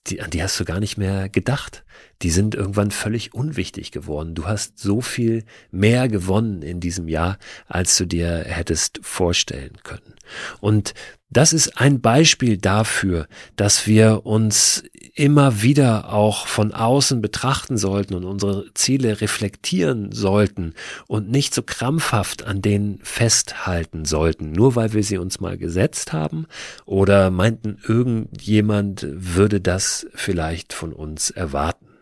die, 0.08 0.22
an 0.22 0.32
die 0.32 0.44
hast 0.44 0.60
du 0.60 0.66
gar 0.66 0.80
nicht 0.80 0.98
mehr 0.98 1.30
gedacht. 1.30 1.84
Die 2.24 2.30
sind 2.30 2.56
irgendwann 2.56 2.92
völlig 2.92 3.34
unwichtig 3.34 3.92
geworden. 3.92 4.36
Du 4.36 4.46
hast 4.46 4.80
so 4.80 5.02
viel 5.02 5.46
mehr 5.72 6.08
gewonnen 6.08 6.62
in 6.62 6.80
diesem 6.80 7.08
Jahr, 7.08 7.38
als 7.68 7.96
du 7.98 8.06
dir 8.06 8.44
hättest 8.46 9.00
vorstellen 9.04 9.78
können. 9.84 10.16
Und 10.60 10.94
das 11.38 11.54
ist 11.54 11.80
ein 11.80 12.02
Beispiel 12.02 12.58
dafür, 12.58 13.28
dass 13.56 13.88
wir 13.88 14.26
uns 14.26 14.84
immer 15.16 15.62
wieder 15.62 16.12
auch 16.12 16.48
von 16.48 16.74
außen 16.74 17.22
betrachten 17.22 17.78
sollten 17.78 18.16
und 18.16 18.24
unsere 18.24 18.66
Ziele 18.74 19.22
reflektieren 19.22 20.12
sollten 20.12 20.74
und 21.08 21.30
nicht 21.30 21.54
so 21.54 21.62
krampfhaft 21.62 22.46
an 22.46 22.62
denen 22.62 23.00
festhalten 23.04 24.06
sollten, 24.06 24.52
nur 24.52 24.76
weil 24.76 24.94
wir 24.94 25.04
sie 25.04 25.18
uns 25.18 25.40
mal 25.40 25.58
gesetzt 25.58 26.14
haben 26.14 26.48
oder 26.86 27.30
meinten, 27.30 27.78
irgendjemand 27.88 29.06
würde 29.08 29.62
das 29.62 30.08
vielleicht 30.16 30.74
von 30.74 30.94
uns 30.94 31.30
erwarten. 31.30 31.93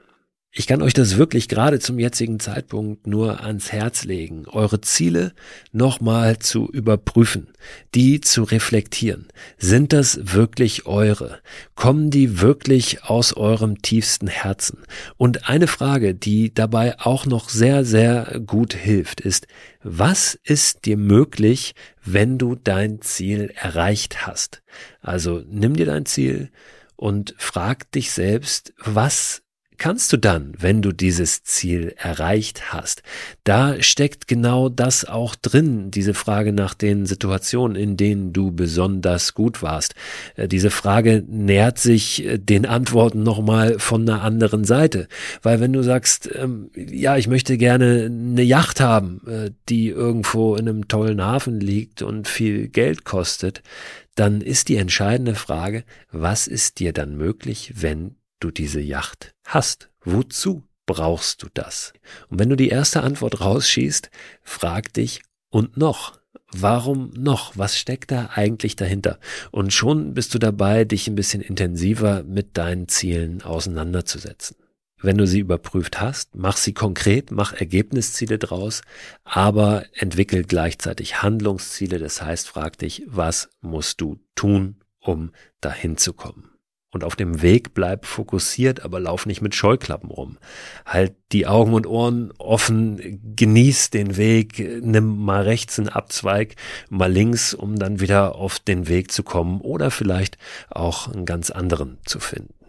Ich 0.53 0.67
kann 0.67 0.81
euch 0.81 0.93
das 0.93 1.17
wirklich 1.17 1.47
gerade 1.47 1.79
zum 1.79 1.97
jetzigen 1.97 2.41
Zeitpunkt 2.41 3.07
nur 3.07 3.41
ans 3.41 3.71
Herz 3.71 4.03
legen, 4.03 4.45
eure 4.47 4.81
Ziele 4.81 5.31
nochmal 5.71 6.39
zu 6.39 6.69
überprüfen, 6.69 7.53
die 7.95 8.19
zu 8.19 8.43
reflektieren. 8.43 9.29
Sind 9.57 9.93
das 9.93 10.33
wirklich 10.33 10.85
eure? 10.85 11.39
Kommen 11.75 12.09
die 12.09 12.41
wirklich 12.41 13.05
aus 13.05 13.31
eurem 13.31 13.81
tiefsten 13.81 14.27
Herzen? 14.27 14.79
Und 15.15 15.47
eine 15.47 15.67
Frage, 15.67 16.15
die 16.15 16.53
dabei 16.53 16.99
auch 16.99 17.25
noch 17.25 17.47
sehr, 17.47 17.85
sehr 17.85 18.41
gut 18.45 18.73
hilft, 18.73 19.21
ist, 19.21 19.47
was 19.83 20.37
ist 20.43 20.83
dir 20.83 20.97
möglich, 20.97 21.75
wenn 22.03 22.37
du 22.37 22.55
dein 22.55 23.01
Ziel 23.01 23.53
erreicht 23.55 24.27
hast? 24.27 24.63
Also 24.99 25.43
nimm 25.47 25.77
dir 25.77 25.85
dein 25.85 26.05
Ziel 26.05 26.51
und 26.97 27.35
frag 27.37 27.89
dich 27.93 28.11
selbst, 28.11 28.73
was 28.83 29.43
kannst 29.81 30.13
du 30.13 30.17
dann, 30.17 30.53
wenn 30.59 30.83
du 30.83 30.91
dieses 30.91 31.43
Ziel 31.43 31.95
erreicht 31.97 32.71
hast? 32.71 33.01
Da 33.43 33.81
steckt 33.81 34.27
genau 34.27 34.69
das 34.69 35.05
auch 35.05 35.33
drin, 35.33 35.89
diese 35.89 36.13
Frage 36.13 36.53
nach 36.53 36.75
den 36.75 37.07
Situationen, 37.07 37.75
in 37.75 37.97
denen 37.97 38.31
du 38.31 38.51
besonders 38.51 39.33
gut 39.33 39.63
warst. 39.63 39.95
Äh, 40.35 40.47
diese 40.47 40.69
Frage 40.69 41.23
nähert 41.27 41.79
sich 41.79 42.23
äh, 42.23 42.37
den 42.37 42.67
Antworten 42.67 43.23
nochmal 43.23 43.79
von 43.79 44.07
einer 44.07 44.21
anderen 44.21 44.65
Seite. 44.65 45.07
Weil 45.41 45.59
wenn 45.59 45.73
du 45.73 45.81
sagst, 45.81 46.29
ähm, 46.31 46.69
ja, 46.75 47.17
ich 47.17 47.27
möchte 47.27 47.57
gerne 47.57 48.05
eine 48.05 48.43
Yacht 48.43 48.81
haben, 48.81 49.21
äh, 49.25 49.49
die 49.67 49.87
irgendwo 49.87 50.55
in 50.57 50.69
einem 50.69 50.89
tollen 50.89 51.23
Hafen 51.23 51.59
liegt 51.59 52.03
und 52.03 52.27
viel 52.27 52.67
Geld 52.67 53.03
kostet, 53.03 53.63
dann 54.13 54.41
ist 54.41 54.69
die 54.69 54.75
entscheidende 54.75 55.33
Frage, 55.33 55.85
was 56.11 56.45
ist 56.45 56.77
dir 56.77 56.93
dann 56.93 57.17
möglich, 57.17 57.73
wenn 57.77 58.17
du 58.43 58.51
diese 58.51 58.81
Yacht 58.81 59.33
hast? 59.45 59.89
Wozu 60.03 60.63
brauchst 60.85 61.43
du 61.43 61.47
das? 61.53 61.93
Und 62.29 62.39
wenn 62.39 62.49
du 62.49 62.55
die 62.55 62.69
erste 62.69 63.01
Antwort 63.03 63.41
rausschießt, 63.41 64.09
frag 64.43 64.93
dich, 64.93 65.21
und 65.51 65.77
noch? 65.77 66.19
Warum 66.53 67.11
noch? 67.11 67.57
Was 67.57 67.77
steckt 67.77 68.11
da 68.11 68.31
eigentlich 68.33 68.75
dahinter? 68.75 69.19
Und 69.51 69.73
schon 69.73 70.13
bist 70.13 70.33
du 70.33 70.39
dabei, 70.39 70.85
dich 70.85 71.07
ein 71.07 71.15
bisschen 71.15 71.41
intensiver 71.41 72.23
mit 72.23 72.57
deinen 72.57 72.87
Zielen 72.87 73.41
auseinanderzusetzen. 73.41 74.57
Wenn 75.01 75.17
du 75.17 75.25
sie 75.25 75.39
überprüft 75.39 75.99
hast, 75.99 76.35
mach 76.35 76.57
sie 76.57 76.73
konkret, 76.73 77.31
mach 77.31 77.53
Ergebnisziele 77.53 78.37
draus, 78.37 78.81
aber 79.23 79.85
entwickel 79.93 80.43
gleichzeitig 80.43 81.21
Handlungsziele. 81.21 81.97
Das 81.99 82.21
heißt, 82.21 82.47
frag 82.47 82.77
dich, 82.77 83.03
was 83.07 83.49
musst 83.61 83.99
du 83.99 84.19
tun, 84.35 84.75
um 84.99 85.31
dahin 85.59 85.97
zu 85.97 86.13
kommen? 86.13 86.50
Und 86.93 87.05
auf 87.05 87.15
dem 87.15 87.41
Weg 87.41 87.73
bleib 87.73 88.05
fokussiert, 88.05 88.83
aber 88.83 88.99
lauf 88.99 89.25
nicht 89.25 89.41
mit 89.41 89.55
Scheuklappen 89.55 90.11
rum. 90.11 90.37
Halt 90.85 91.15
die 91.31 91.47
Augen 91.47 91.73
und 91.73 91.87
Ohren 91.87 92.33
offen, 92.37 93.21
genieß 93.35 93.91
den 93.91 94.17
Weg, 94.17 94.59
nimm 94.83 95.17
mal 95.23 95.43
rechts 95.43 95.79
einen 95.79 95.87
Abzweig, 95.87 96.55
mal 96.89 97.11
links, 97.11 97.53
um 97.53 97.79
dann 97.79 98.01
wieder 98.01 98.35
auf 98.35 98.59
den 98.59 98.89
Weg 98.89 99.11
zu 99.11 99.23
kommen 99.23 99.61
oder 99.61 99.89
vielleicht 99.89 100.37
auch 100.69 101.07
einen 101.07 101.25
ganz 101.25 101.49
anderen 101.49 101.97
zu 102.05 102.19
finden. 102.19 102.60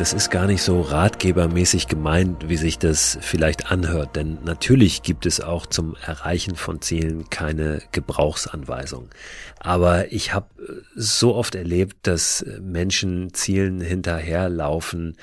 Das 0.00 0.14
ist 0.14 0.30
gar 0.30 0.46
nicht 0.46 0.62
so 0.62 0.80
ratgebermäßig 0.80 1.86
gemeint, 1.86 2.48
wie 2.48 2.56
sich 2.56 2.78
das 2.78 3.18
vielleicht 3.20 3.70
anhört, 3.70 4.16
denn 4.16 4.38
natürlich 4.44 5.02
gibt 5.02 5.26
es 5.26 5.42
auch 5.42 5.66
zum 5.66 5.94
Erreichen 6.06 6.56
von 6.56 6.80
Zielen 6.80 7.28
keine 7.28 7.82
Gebrauchsanweisung. 7.92 9.10
Aber 9.58 10.10
ich 10.10 10.32
habe 10.32 10.48
so 10.96 11.34
oft 11.34 11.54
erlebt, 11.54 12.06
dass 12.06 12.46
Menschen 12.62 13.34
Zielen 13.34 13.82
hinterherlaufen, 13.82 15.18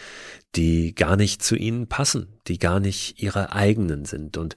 die 0.55 0.95
gar 0.95 1.17
nicht 1.17 1.43
zu 1.43 1.55
ihnen 1.55 1.87
passen, 1.87 2.27
die 2.47 2.57
gar 2.57 2.79
nicht 2.79 3.21
ihre 3.21 3.51
eigenen 3.51 4.05
sind. 4.05 4.37
Und 4.37 4.55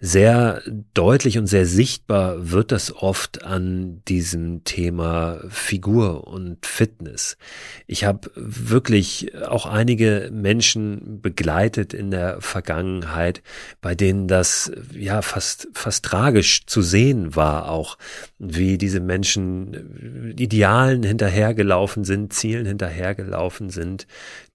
sehr 0.00 0.62
deutlich 0.92 1.38
und 1.38 1.46
sehr 1.46 1.64
sichtbar 1.64 2.50
wird 2.50 2.72
das 2.72 2.94
oft 2.94 3.44
an 3.44 4.02
diesem 4.08 4.64
Thema 4.64 5.40
Figur 5.48 6.26
und 6.26 6.66
Fitness. 6.66 7.38
Ich 7.86 8.04
habe 8.04 8.30
wirklich 8.34 9.34
auch 9.36 9.64
einige 9.64 10.28
Menschen 10.32 11.22
begleitet 11.22 11.94
in 11.94 12.10
der 12.10 12.40
Vergangenheit, 12.40 13.42
bei 13.80 13.94
denen 13.94 14.28
das 14.28 14.70
ja 14.92 15.22
fast, 15.22 15.68
fast 15.72 16.04
tragisch 16.04 16.66
zu 16.66 16.82
sehen 16.82 17.36
war, 17.36 17.70
auch 17.70 17.96
wie 18.38 18.76
diese 18.76 19.00
Menschen 19.00 20.34
Idealen 20.36 21.02
hinterhergelaufen 21.04 22.04
sind, 22.04 22.32
Zielen 22.32 22.66
hinterhergelaufen 22.66 23.70
sind, 23.70 24.06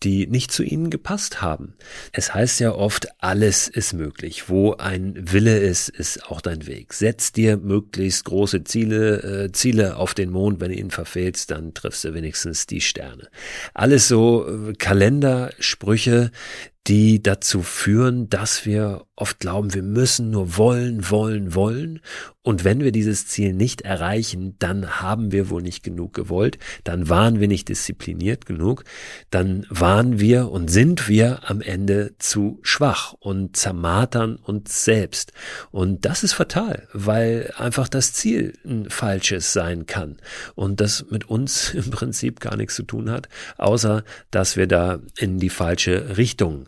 die 0.03 0.27
nicht 0.27 0.51
zu 0.51 0.63
ihnen 0.63 0.72
gepasst 0.89 1.41
haben. 1.41 1.75
Es 2.11 2.33
heißt 2.33 2.59
ja 2.59 2.73
oft, 2.73 3.07
alles 3.21 3.67
ist 3.67 3.93
möglich. 3.93 4.49
Wo 4.49 4.73
ein 4.73 5.13
Wille 5.17 5.57
ist, 5.59 5.89
ist 5.89 6.25
auch 6.25 6.41
dein 6.41 6.67
Weg. 6.67 6.93
Setz 6.93 7.31
dir 7.31 7.57
möglichst 7.57 8.25
große 8.25 8.63
Ziele, 8.63 9.45
äh, 9.45 9.51
Ziele 9.51 9.97
auf 9.97 10.13
den 10.13 10.31
Mond. 10.31 10.59
Wenn 10.59 10.71
du 10.71 10.77
ihn 10.77 10.91
verfehlst, 10.91 11.51
dann 11.51 11.73
triffst 11.73 12.03
du 12.03 12.13
wenigstens 12.13 12.65
die 12.67 12.81
Sterne. 12.81 13.29
Alles 13.73 14.07
so 14.07 14.47
äh, 14.47 14.73
Kalendersprüche, 14.73 16.31
die 16.87 17.23
dazu 17.23 17.61
führen, 17.61 18.29
dass 18.29 18.65
wir 18.65 19.05
oft 19.15 19.39
glauben, 19.39 19.73
wir 19.73 19.83
müssen 19.83 20.31
nur 20.31 20.57
wollen, 20.57 21.09
wollen, 21.09 21.53
wollen. 21.53 22.01
Und 22.41 22.65
wenn 22.65 22.81
wir 22.81 22.91
dieses 22.91 23.27
Ziel 23.27 23.53
nicht 23.53 23.81
erreichen, 23.81 24.55
dann 24.59 25.01
haben 25.01 25.31
wir 25.31 25.49
wohl 25.49 25.61
nicht 25.61 25.81
genug 25.81 26.13
gewollt, 26.13 26.57
dann 26.83 27.07
waren 27.07 27.39
wir 27.39 27.47
nicht 27.47 27.69
diszipliniert 27.69 28.45
genug, 28.45 28.83
dann 29.29 29.65
waren 29.69 30.19
wir 30.19 30.51
und 30.51 30.69
sind 30.69 31.07
wir 31.07 31.49
am 31.49 31.61
Ende 31.61 32.15
zu 32.17 32.59
schwach 32.63 33.13
und 33.13 33.55
zermartern 33.55 34.35
uns 34.35 34.83
selbst. 34.83 35.31
Und 35.71 36.03
das 36.03 36.23
ist 36.23 36.33
fatal, 36.33 36.89
weil 36.91 37.53
einfach 37.55 37.87
das 37.87 38.11
Ziel 38.11 38.53
ein 38.65 38.89
falsches 38.89 39.53
sein 39.53 39.85
kann 39.85 40.17
und 40.55 40.81
das 40.81 41.05
mit 41.11 41.29
uns 41.29 41.69
im 41.73 41.91
Prinzip 41.91 42.41
gar 42.41 42.57
nichts 42.57 42.75
zu 42.75 42.83
tun 42.83 43.09
hat, 43.09 43.29
außer 43.57 44.03
dass 44.31 44.57
wir 44.57 44.67
da 44.67 44.99
in 45.17 45.37
die 45.37 45.49
falsche 45.49 46.17
Richtung. 46.17 46.65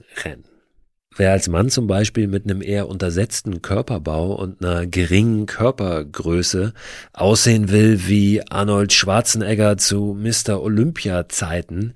Wer 1.18 1.32
als 1.32 1.48
Mann 1.48 1.70
zum 1.70 1.88
Beispiel 1.88 2.28
mit 2.28 2.44
einem 2.44 2.62
eher 2.62 2.90
untersetzten 2.90 3.62
Körperbau 3.62 4.34
und 4.34 4.64
einer 4.64 4.86
geringen 4.86 5.46
Körpergröße 5.46 6.74
aussehen 7.14 7.70
will 7.70 8.08
wie 8.08 8.42
Arnold 8.50 8.92
Schwarzenegger 8.92 9.78
zu 9.78 10.18
Mr. 10.20 10.62
Olympia 10.62 11.30
Zeiten, 11.30 11.94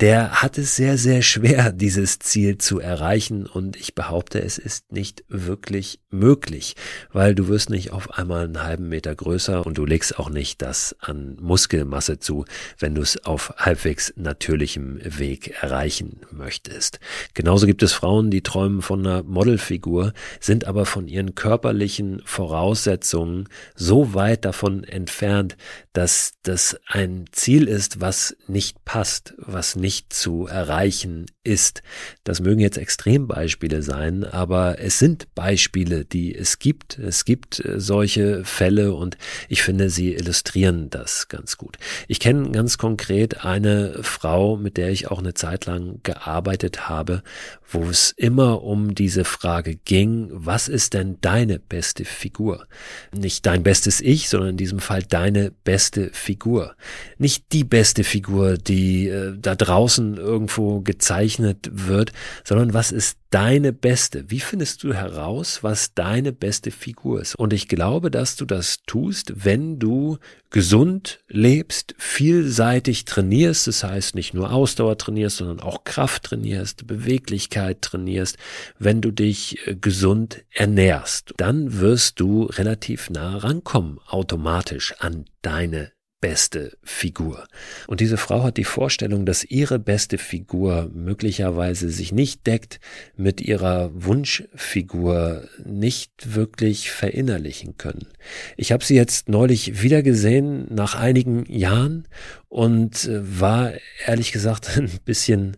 der 0.00 0.42
hat 0.42 0.58
es 0.58 0.76
sehr, 0.76 0.96
sehr 0.96 1.22
schwer, 1.22 1.72
dieses 1.74 2.20
Ziel 2.20 2.58
zu 2.58 2.78
erreichen 2.78 3.46
und 3.46 3.76
ich 3.76 3.94
behaupte, 3.94 4.40
es 4.40 4.56
ist 4.58 4.92
nicht 4.92 5.24
wirklich 5.28 6.00
möglich, 6.10 6.76
weil 7.12 7.34
du 7.34 7.48
wirst 7.48 7.68
nicht 7.68 7.90
auf 7.90 8.12
einmal 8.16 8.44
einen 8.44 8.62
halben 8.62 8.88
Meter 8.88 9.14
größer 9.14 9.66
und 9.66 9.76
du 9.76 9.84
legst 9.84 10.18
auch 10.18 10.30
nicht 10.30 10.62
das 10.62 10.94
an 11.00 11.36
Muskelmasse 11.40 12.20
zu, 12.20 12.44
wenn 12.78 12.94
du 12.94 13.02
es 13.02 13.24
auf 13.24 13.52
halbwegs 13.56 14.12
natürlichem 14.16 15.00
Weg 15.02 15.62
erreichen 15.62 16.20
möchtest. 16.30 17.00
Genauso 17.34 17.66
gibt 17.66 17.82
es 17.82 17.92
Frauen, 17.92 18.30
die 18.30 18.42
träumen 18.42 18.82
von 18.82 19.04
einer 19.04 19.24
Modelfigur, 19.24 20.12
sind 20.38 20.66
aber 20.66 20.86
von 20.86 21.08
ihren 21.08 21.34
körperlichen 21.34 22.22
Voraussetzungen 22.24 23.48
so 23.74 24.14
weit 24.14 24.44
davon 24.44 24.84
entfernt, 24.84 25.56
dass 25.92 26.34
das 26.42 26.78
ein 26.86 27.24
Ziel 27.32 27.66
ist, 27.66 28.00
was 28.00 28.36
nicht 28.46 28.84
passt, 28.84 29.34
was 29.38 29.74
nicht 29.74 29.87
zu 30.08 30.46
erreichen 30.46 31.26
ist. 31.48 31.82
Das 32.24 32.40
mögen 32.40 32.60
jetzt 32.60 32.76
Extrembeispiele 32.76 33.82
sein, 33.82 34.24
aber 34.24 34.78
es 34.80 34.98
sind 34.98 35.34
Beispiele, 35.34 36.04
die 36.04 36.34
es 36.34 36.58
gibt. 36.58 36.98
Es 36.98 37.24
gibt 37.24 37.64
äh, 37.64 37.80
solche 37.80 38.44
Fälle 38.44 38.94
und 38.94 39.16
ich 39.48 39.62
finde, 39.62 39.90
sie 39.90 40.14
illustrieren 40.14 40.90
das 40.90 41.28
ganz 41.28 41.56
gut. 41.56 41.78
Ich 42.06 42.20
kenne 42.20 42.50
ganz 42.50 42.78
konkret 42.78 43.44
eine 43.44 44.02
Frau, 44.02 44.56
mit 44.56 44.76
der 44.76 44.90
ich 44.90 45.10
auch 45.10 45.18
eine 45.18 45.34
Zeit 45.34 45.66
lang 45.66 46.00
gearbeitet 46.02 46.88
habe, 46.88 47.22
wo 47.70 47.84
es 47.84 48.12
immer 48.16 48.62
um 48.62 48.94
diese 48.94 49.24
Frage 49.24 49.76
ging, 49.76 50.28
was 50.32 50.68
ist 50.68 50.94
denn 50.94 51.18
deine 51.20 51.58
beste 51.58 52.04
Figur? 52.04 52.66
Nicht 53.12 53.44
dein 53.46 53.62
bestes 53.62 54.00
Ich, 54.00 54.28
sondern 54.28 54.50
in 54.50 54.56
diesem 54.56 54.80
Fall 54.80 55.02
deine 55.02 55.50
beste 55.64 56.10
Figur. 56.12 56.74
Nicht 57.18 57.52
die 57.52 57.64
beste 57.64 58.04
Figur, 58.04 58.56
die 58.56 59.08
äh, 59.08 59.34
da 59.38 59.54
draußen 59.54 59.77
irgendwo 59.86 60.80
gezeichnet 60.80 61.70
wird, 61.70 62.12
sondern 62.42 62.74
was 62.74 62.90
ist 62.90 63.18
deine 63.30 63.72
beste? 63.72 64.30
Wie 64.30 64.40
findest 64.40 64.82
du 64.82 64.94
heraus, 64.94 65.62
was 65.62 65.94
deine 65.94 66.32
beste 66.32 66.70
Figur 66.70 67.20
ist? 67.20 67.34
Und 67.34 67.52
ich 67.52 67.68
glaube, 67.68 68.10
dass 68.10 68.36
du 68.36 68.44
das 68.44 68.78
tust, 68.86 69.44
wenn 69.44 69.78
du 69.78 70.18
gesund 70.50 71.20
lebst, 71.28 71.94
vielseitig 71.98 73.04
trainierst, 73.04 73.66
das 73.66 73.84
heißt 73.84 74.14
nicht 74.14 74.34
nur 74.34 74.50
Ausdauer 74.50 74.96
trainierst, 74.96 75.36
sondern 75.36 75.60
auch 75.60 75.84
Kraft 75.84 76.24
trainierst, 76.24 76.86
Beweglichkeit 76.86 77.82
trainierst, 77.82 78.38
wenn 78.78 79.00
du 79.00 79.10
dich 79.10 79.66
äh, 79.66 79.76
gesund 79.76 80.44
ernährst, 80.50 81.34
dann 81.36 81.80
wirst 81.80 82.20
du 82.20 82.44
relativ 82.44 83.10
nah 83.10 83.36
rankommen 83.36 84.00
automatisch 84.06 84.94
an 84.98 85.26
deine 85.42 85.92
beste 86.20 86.76
Figur. 86.82 87.46
Und 87.86 88.00
diese 88.00 88.16
Frau 88.16 88.42
hat 88.42 88.56
die 88.56 88.64
Vorstellung, 88.64 89.24
dass 89.24 89.44
ihre 89.44 89.78
beste 89.78 90.18
Figur 90.18 90.90
möglicherweise 90.92 91.90
sich 91.90 92.12
nicht 92.12 92.46
deckt 92.46 92.80
mit 93.16 93.40
ihrer 93.40 93.90
Wunschfigur, 93.94 95.48
nicht 95.64 96.34
wirklich 96.34 96.90
verinnerlichen 96.90 97.76
können. 97.78 98.08
Ich 98.56 98.72
habe 98.72 98.84
sie 98.84 98.96
jetzt 98.96 99.28
neulich 99.28 99.82
wieder 99.82 100.02
gesehen, 100.02 100.66
nach 100.70 100.94
einigen 100.94 101.44
Jahren, 101.46 102.08
und 102.48 103.04
äh, 103.04 103.40
war 103.40 103.72
ehrlich 104.06 104.32
gesagt 104.32 104.70
ein 104.76 104.90
bisschen 105.04 105.56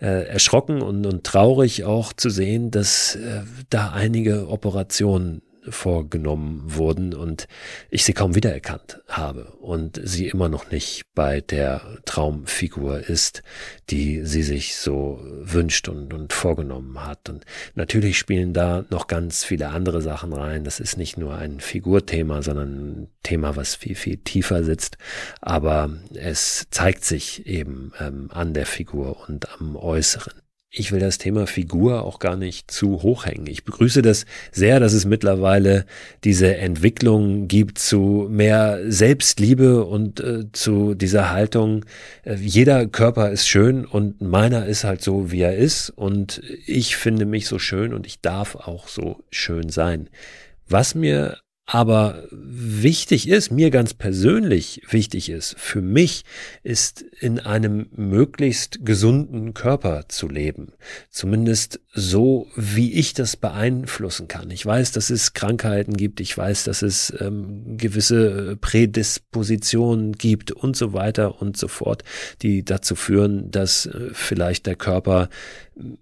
äh, 0.00 0.26
erschrocken 0.26 0.82
und, 0.82 1.06
und 1.06 1.24
traurig 1.24 1.84
auch 1.84 2.12
zu 2.12 2.28
sehen, 2.28 2.70
dass 2.70 3.14
äh, 3.14 3.42
da 3.70 3.92
einige 3.92 4.48
Operationen 4.48 5.42
vorgenommen 5.68 6.62
wurden 6.64 7.14
und 7.14 7.46
ich 7.90 8.04
sie 8.04 8.12
kaum 8.12 8.34
wiedererkannt 8.34 9.00
habe 9.08 9.52
und 9.60 10.00
sie 10.02 10.28
immer 10.28 10.48
noch 10.48 10.70
nicht 10.70 11.02
bei 11.14 11.40
der 11.40 11.98
Traumfigur 12.04 12.98
ist, 12.98 13.42
die 13.90 14.24
sie 14.24 14.42
sich 14.42 14.76
so 14.76 15.20
wünscht 15.22 15.88
und, 15.88 16.12
und 16.12 16.32
vorgenommen 16.32 17.04
hat. 17.04 17.28
Und 17.28 17.44
natürlich 17.74 18.18
spielen 18.18 18.52
da 18.52 18.84
noch 18.90 19.06
ganz 19.06 19.44
viele 19.44 19.68
andere 19.68 20.02
Sachen 20.02 20.32
rein. 20.32 20.64
Das 20.64 20.80
ist 20.80 20.96
nicht 20.96 21.16
nur 21.16 21.36
ein 21.36 21.60
Figurthema, 21.60 22.42
sondern 22.42 22.68
ein 22.68 23.08
Thema, 23.22 23.56
was 23.56 23.74
viel, 23.74 23.94
viel 23.94 24.16
tiefer 24.18 24.64
sitzt. 24.64 24.98
Aber 25.40 25.90
es 26.14 26.66
zeigt 26.70 27.04
sich 27.04 27.46
eben 27.46 27.92
ähm, 28.00 28.28
an 28.32 28.54
der 28.54 28.66
Figur 28.66 29.28
und 29.28 29.48
am 29.60 29.76
Äußeren 29.76 30.41
ich 30.74 30.90
will 30.90 31.00
das 31.00 31.18
Thema 31.18 31.46
Figur 31.46 32.02
auch 32.02 32.18
gar 32.18 32.36
nicht 32.36 32.70
zu 32.70 33.02
hoch 33.02 33.26
hängen. 33.26 33.46
Ich 33.46 33.64
begrüße 33.64 34.00
das 34.00 34.24
sehr, 34.50 34.80
dass 34.80 34.94
es 34.94 35.04
mittlerweile 35.04 35.84
diese 36.24 36.56
Entwicklung 36.56 37.46
gibt 37.46 37.78
zu 37.78 38.26
mehr 38.30 38.80
Selbstliebe 38.90 39.84
und 39.84 40.20
äh, 40.20 40.50
zu 40.52 40.94
dieser 40.94 41.30
Haltung, 41.30 41.84
äh, 42.24 42.36
jeder 42.36 42.86
Körper 42.86 43.30
ist 43.30 43.46
schön 43.46 43.84
und 43.84 44.22
meiner 44.22 44.64
ist 44.64 44.84
halt 44.84 45.02
so, 45.02 45.30
wie 45.30 45.42
er 45.42 45.56
ist 45.56 45.90
und 45.90 46.42
ich 46.66 46.96
finde 46.96 47.26
mich 47.26 47.46
so 47.46 47.58
schön 47.58 47.92
und 47.92 48.06
ich 48.06 48.22
darf 48.22 48.56
auch 48.56 48.88
so 48.88 49.22
schön 49.30 49.68
sein. 49.68 50.08
Was 50.68 50.94
mir 50.94 51.36
aber 51.72 52.24
wichtig 52.30 53.30
ist, 53.30 53.50
mir 53.50 53.70
ganz 53.70 53.94
persönlich 53.94 54.82
wichtig 54.90 55.30
ist, 55.30 55.54
für 55.58 55.80
mich 55.80 56.26
ist 56.62 57.00
in 57.18 57.38
einem 57.38 57.86
möglichst 57.96 58.84
gesunden 58.84 59.54
Körper 59.54 60.04
zu 60.08 60.28
leben. 60.28 60.72
Zumindest 61.08 61.80
so, 61.94 62.46
wie 62.56 62.92
ich 62.92 63.14
das 63.14 63.38
beeinflussen 63.38 64.28
kann. 64.28 64.50
Ich 64.50 64.66
weiß, 64.66 64.92
dass 64.92 65.08
es 65.08 65.32
Krankheiten 65.32 65.96
gibt, 65.96 66.20
ich 66.20 66.36
weiß, 66.36 66.64
dass 66.64 66.82
es 66.82 67.10
ähm, 67.18 67.78
gewisse 67.78 68.58
Prädispositionen 68.60 70.12
gibt 70.12 70.52
und 70.52 70.76
so 70.76 70.92
weiter 70.92 71.40
und 71.40 71.56
so 71.56 71.68
fort, 71.68 72.04
die 72.42 72.66
dazu 72.66 72.96
führen, 72.96 73.50
dass 73.50 73.86
äh, 73.86 74.10
vielleicht 74.12 74.66
der 74.66 74.76
Körper 74.76 75.30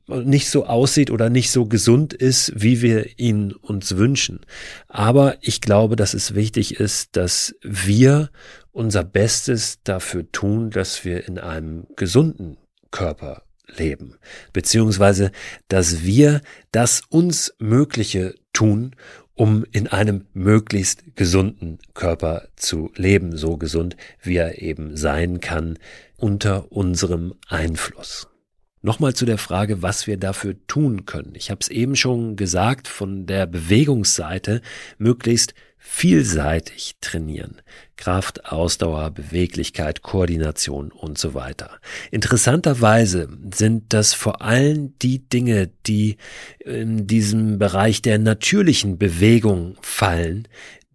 nicht 0.07 0.49
so 0.49 0.67
aussieht 0.67 1.11
oder 1.11 1.31
nicht 1.31 1.51
so 1.51 1.67
gesund 1.67 2.13
ist, 2.13 2.53
wie 2.57 2.83
wir 2.83 3.19
ihn 3.19 3.53
uns 3.53 3.97
wünschen. 3.97 4.41
Aber 4.89 5.37
ich 5.41 5.61
glaube, 5.61 5.97
dass 5.97 6.15
es 6.15 6.35
wichtig 6.35 6.81
ist, 6.81 7.17
dass 7.17 7.55
wir 7.63 8.31
unser 8.73 9.05
Bestes 9.05 9.79
dafür 9.85 10.31
tun, 10.33 10.71
dass 10.71 11.05
wir 11.05 11.27
in 11.27 11.39
einem 11.39 11.87
gesunden 11.97 12.57
Körper 12.91 13.43
leben, 13.77 14.17
beziehungsweise 14.53 15.31
dass 15.69 16.03
wir 16.03 16.41
das 16.73 17.03
uns 17.09 17.55
Mögliche 17.59 18.35
tun, 18.53 18.97
um 19.35 19.65
in 19.73 19.87
einem 19.87 20.27
möglichst 20.35 21.17
gesunden 21.17 21.79
Körper 21.95 22.49
zu 22.57 22.91
leben, 22.97 23.37
so 23.37 23.57
gesund 23.57 23.97
wie 24.21 24.37
er 24.37 24.61
eben 24.61 24.97
sein 24.97 25.41
kann, 25.41 25.79
unter 26.17 26.71
unserem 26.71 27.35
Einfluss. 27.49 28.30
Nochmal 28.83 29.15
zu 29.15 29.27
der 29.27 29.39
Frage, 29.39 29.83
was 29.83 30.07
wir 30.07 30.17
dafür 30.17 30.57
tun 30.67 31.05
können. 31.05 31.35
Ich 31.35 31.51
habe 31.51 31.61
es 31.61 31.69
eben 31.69 31.97
schon 31.97 32.37
gesagt, 32.37 32.89
von 32.89 33.27
der 33.27 33.47
Bewegungsseite 33.47 34.63
möglichst 34.97 35.55
vielseitig 35.77 36.97
trainieren. 37.01 37.61
Kraft, 37.97 38.47
Ausdauer, 38.47 39.11
Beweglichkeit, 39.11 40.03
Koordination 40.03 40.93
und 40.93 41.19
so 41.19 41.35
weiter. 41.35 41.79
Interessanterweise 42.11 43.29
sind 43.55 43.93
das 43.93 44.15
vor 44.15 44.41
allem 44.43 44.99
die 44.99 45.29
Dinge, 45.29 45.71
die 45.87 46.17
in 46.61 47.07
diesem 47.07 47.59
Bereich 47.59 48.01
der 48.01 48.19
natürlichen 48.19 48.99
Bewegung 48.99 49.77
fallen, 49.83 50.49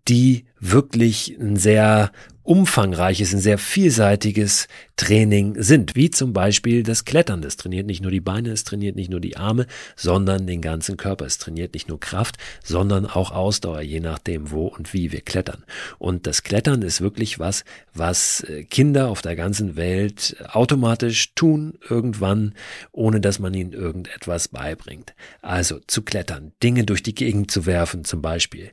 die 0.08 0.46
wirklich 0.60 1.36
ein 1.40 1.56
sehr 1.56 2.12
umfangreiches, 2.46 3.34
ein 3.34 3.40
sehr 3.40 3.58
vielseitiges 3.58 4.68
Training 4.98 5.62
sind, 5.62 5.96
wie 5.96 6.10
zum 6.10 6.32
Beispiel 6.32 6.84
das 6.84 7.04
Klettern. 7.04 7.42
Das 7.42 7.58
trainiert 7.58 7.88
nicht 7.88 8.02
nur 8.02 8.12
die 8.12 8.22
Beine, 8.22 8.52
es 8.52 8.64
trainiert 8.64 8.96
nicht 8.96 9.10
nur 9.10 9.20
die 9.20 9.36
Arme, 9.36 9.66
sondern 9.96 10.48
den 10.48 10.62
ganzen 10.62 10.96
Körper. 10.96 11.26
Es 11.26 11.40
trainiert 11.40 11.74
nicht 11.74 11.90
nur 11.90 12.00
Kraft, 12.00 12.38
sondern 12.64 13.06
auch 13.06 13.32
Ausdauer, 13.32 13.82
je 13.82 14.00
nachdem, 14.00 14.52
wo 14.52 14.68
und 14.68 14.94
wie 14.94 15.12
wir 15.12 15.22
klettern. 15.22 15.64
Und 15.98 16.28
das 16.28 16.44
Klettern 16.44 16.84
ist 16.84 17.02
wirklich 17.02 17.40
was, 17.40 17.66
was 17.94 18.42
äh, 18.42 18.64
Kinder 18.64 19.10
auf 19.10 19.22
der 19.22 19.36
ganzen 19.36 19.76
Welt 19.76 20.38
automatisch 20.48 21.34
tun, 21.34 21.74
irgendwann, 21.90 22.54
ohne 22.92 23.20
dass 23.20 23.40
man 23.40 23.54
ihnen 23.54 23.74
irgendetwas 23.74 24.50
beibringt. 24.50 25.14
Also 25.42 25.80
zu 25.88 26.04
klettern, 26.04 26.52
Dinge 26.62 26.86
durch 26.86 27.02
die 27.02 27.16
Gegend 27.16 27.50
zu 27.50 27.66
werfen 27.66 28.06
zum 28.06 28.22
Beispiel. 28.22 28.72